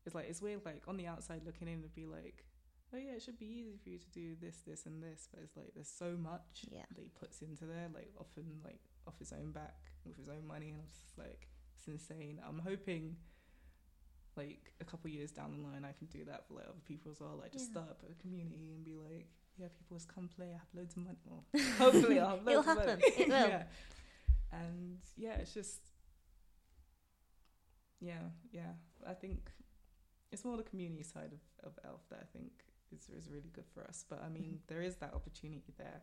[0.07, 0.65] it's like it's weird.
[0.65, 2.45] Like on the outside looking in, it'd be like,
[2.95, 5.29] oh yeah, it should be easy for you to do this, this, and this.
[5.33, 6.83] But it's like there's so much Yeah.
[6.95, 7.89] that he puts into there.
[7.95, 9.77] Like often like off his own back
[10.07, 11.49] with his own money, and I'm just like,
[11.79, 12.41] it's insane.
[12.47, 13.17] I'm hoping
[14.37, 17.11] like a couple years down the line I can do that for like other people
[17.11, 17.37] as well.
[17.41, 17.83] Like just Yeah.
[17.83, 19.29] start up a community and be like,
[19.59, 20.49] yeah, people just come play.
[20.49, 21.19] I have loads of money.
[21.27, 21.45] Well,
[21.79, 22.87] hopefully I'll have loads It'll of happen.
[23.01, 23.03] money.
[23.19, 23.35] It will.
[23.49, 23.63] yeah.
[24.53, 25.81] And yeah, it's just
[28.03, 28.73] yeah, yeah.
[29.07, 29.51] I think
[30.33, 32.51] it's more the community side of, of Elf that I think
[32.95, 34.05] is is really good for us.
[34.09, 34.67] But I mean, Mhm.
[34.67, 36.03] there is that opportunity there.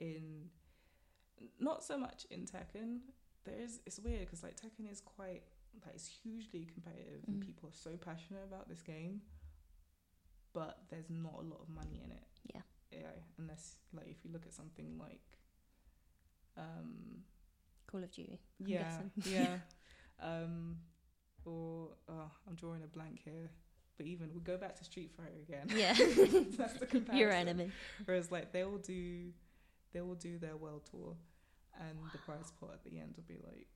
[0.00, 0.50] In
[1.58, 3.00] not so much in Tekken.
[3.44, 5.44] There is it's weird because like Tekken is quite
[5.84, 7.46] like it's hugely competitive and Mm.
[7.46, 9.22] people are so passionate about this game,
[10.52, 12.26] but there's not a lot of money in it.
[12.54, 12.62] Yeah.
[12.90, 15.38] Yeah, unless like if you look at something like,
[16.56, 17.22] um,
[17.86, 18.40] Call of Duty.
[18.60, 19.10] I'm yeah, guessing.
[19.24, 19.58] yeah,
[20.20, 20.76] um,
[21.48, 23.50] or oh, I'm drawing a blank here.
[23.96, 25.66] But even we go back to Street Fighter again.
[25.76, 25.92] Yeah.
[26.56, 27.16] That's the comparison.
[27.16, 27.70] Your enemy.
[28.04, 29.30] Whereas like they will do,
[29.92, 31.16] they will do their world tour,
[31.80, 33.66] and the prize pot at the end will be like,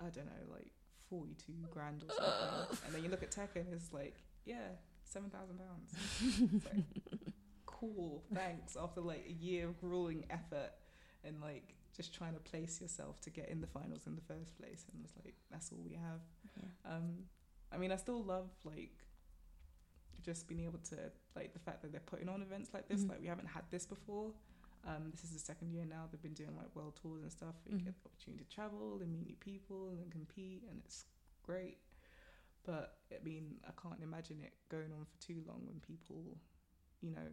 [0.00, 0.72] I don't know, like
[1.10, 2.78] forty two grand or something.
[2.86, 4.16] and then you look at Tekken, it's like,
[4.46, 4.68] yeah,
[5.04, 6.64] seven thousand pounds.
[6.64, 6.84] Like,
[7.66, 8.76] cool, thanks.
[8.80, 10.72] After like a year of grueling effort
[11.22, 14.56] and like just trying to place yourself to get in the finals in the first
[14.56, 16.20] place, and it's like that's all we have.
[16.56, 16.94] Yeah.
[16.94, 17.24] Um,
[17.72, 18.94] I mean, I still love like
[20.22, 20.96] just being able to
[21.36, 23.02] like the fact that they're putting on events like this.
[23.02, 23.08] Mhm.
[23.10, 24.32] Like we haven't had this before.
[24.84, 26.06] Um, this is the second year now.
[26.10, 27.56] They've been doing like world tours and stuff.
[27.64, 27.86] Where you Mhm.
[27.86, 31.04] get the opportunity to travel and meet new people and compete, and it's
[31.42, 31.78] great.
[32.62, 36.38] But I mean, I can't imagine it going on for too long when people,
[37.00, 37.28] you know,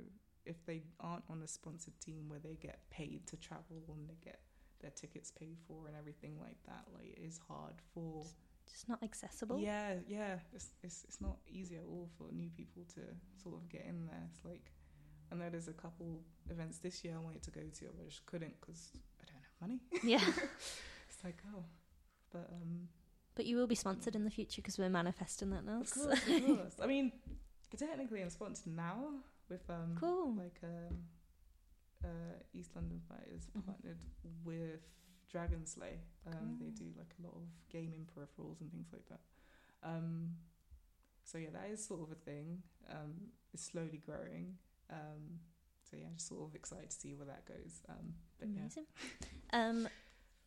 [0.45, 4.15] if they aren't on a sponsored team where they get paid to travel and they
[4.23, 4.41] get
[4.85, 6.83] their tickets paid for and everything like that.
[6.93, 8.23] Like it is hard for
[8.71, 9.59] Just not accessible.
[9.59, 10.35] yeah, yeah.
[10.53, 13.01] It's, it's it's not easy at all for new people to
[13.41, 14.23] sort of get in there.
[14.31, 14.65] It's like
[15.31, 18.09] I know there's a couple events this year I wanted to go to, but I
[18.09, 19.79] just couldn't because I don't have money.
[20.13, 20.23] Yeah.
[21.09, 21.63] It's like oh,
[22.33, 22.89] but um,
[23.35, 25.79] But you will be sponsored in the future because we're manifesting that now.
[25.81, 26.75] of course, of course.
[26.81, 27.11] I mean,
[27.77, 28.97] technically I'm sponsored now
[29.49, 30.35] with um, Cool.
[30.35, 30.97] like um,
[32.03, 32.07] uh,
[32.53, 33.65] East London Fighters Mhm.
[33.65, 33.99] partnered
[34.43, 34.81] with
[35.29, 35.99] Dragon Slay.
[36.27, 39.21] Um, They do like a lot of gaming peripherals and things like that.
[39.83, 40.37] Um,
[41.23, 42.63] so yeah, that is sort of a thing.
[42.89, 44.57] Um, it's slowly growing.
[44.89, 45.39] Um,
[45.83, 47.81] so yeah, I'm just sort of excited to see where that goes.
[47.89, 48.59] Um, but yeah.
[48.61, 48.85] Amazing.
[49.53, 49.87] Um,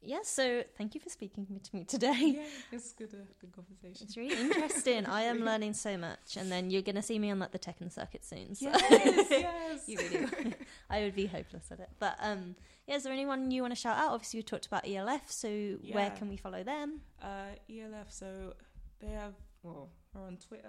[0.02, 2.34] yeah, so thank you for speaking to me today.
[2.36, 2.42] yeah,
[2.72, 4.06] it's good, uh, good conversation.
[4.06, 5.06] It's really interesting.
[5.06, 7.58] I am learning so much, and then you're going to see me on like the
[7.58, 8.54] Tekken circuit soon.
[8.54, 9.82] So Yes, yes.
[9.88, 10.54] you really.
[10.90, 11.88] I would be hopeless at it.
[11.98, 12.54] But um,
[12.86, 14.12] yeah, is there anyone you want to shout out?
[14.12, 15.48] Obviously, we talked about ELF, so
[15.92, 17.00] where can we follow them?
[17.22, 18.54] Uh, ELF, so
[19.00, 20.68] they have, well, are on Twitter,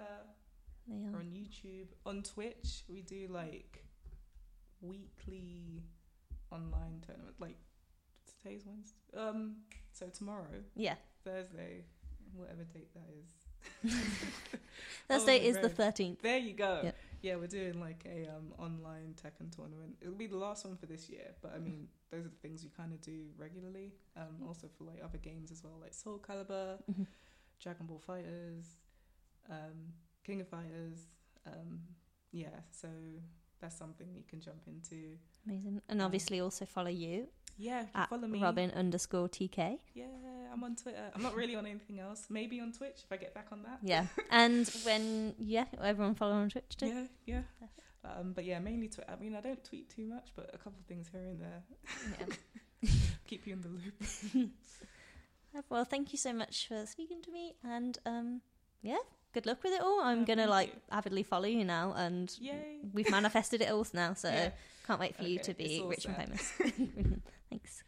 [0.88, 1.20] They We're are.
[1.20, 2.82] on YouTube, on Twitch.
[2.88, 3.84] We do like
[4.80, 5.82] weekly
[6.50, 7.36] online tournament.
[7.38, 7.56] Like
[8.42, 8.96] today's Wednesday.
[9.16, 9.56] Um,
[9.92, 11.84] so tomorrow, Yeah, Thursday,
[12.34, 13.92] whatever date that is.
[15.08, 16.22] Thursday my is the thirteenth.
[16.22, 16.80] There you go.
[16.84, 16.96] Yep.
[17.22, 19.96] yeah, we're doing like a um, online Tekken tournament.
[20.00, 22.62] It'll be the last one for this year, but I mean, those are the things
[22.62, 23.92] we kind of do regularly.
[24.16, 27.06] Um, also for like other games as well, like Soul Calibur, Mhm.
[27.60, 28.64] Dragon Ball FighterZ,
[29.50, 29.92] um,
[30.24, 30.98] King of Fighters.
[31.46, 31.80] Um,
[32.32, 32.88] yeah, so
[33.60, 35.18] that's something you can jump into.
[35.46, 35.82] Amazing.
[35.88, 37.28] And Um, obviously also follow you
[37.60, 38.40] Yeah, follow me.
[38.42, 39.78] Robin underscore TK.
[39.94, 40.04] Yeah,
[40.52, 41.10] I'm on Twitter.
[41.14, 42.26] I'm not really on anything else.
[42.30, 43.78] Maybe on Twitch if I get back on that.
[43.82, 44.06] Yeah.
[44.30, 47.06] and when, yeah, everyone follow on Twitch too.
[47.26, 47.66] Yeah, yeah.
[48.02, 49.10] Um, but yeah, mainly Twitter.
[49.12, 51.62] I mean, I don't tweet too much, but a couple of things here and there
[52.82, 52.88] Yeah.
[53.26, 54.50] keep you in the loop.
[55.68, 58.40] Well, thank you so much for speaking to me, and um,
[58.82, 58.96] yeah,
[59.34, 60.00] good luck with it all.
[60.00, 60.80] I'm Oh, gonna like you.
[60.90, 62.78] avidly follow you now, and Yay!
[62.94, 64.14] we've manifested it all now.
[64.14, 64.50] So Yeah.
[64.86, 66.52] can't wait for you to be rich and famous.
[67.50, 67.82] Thanks.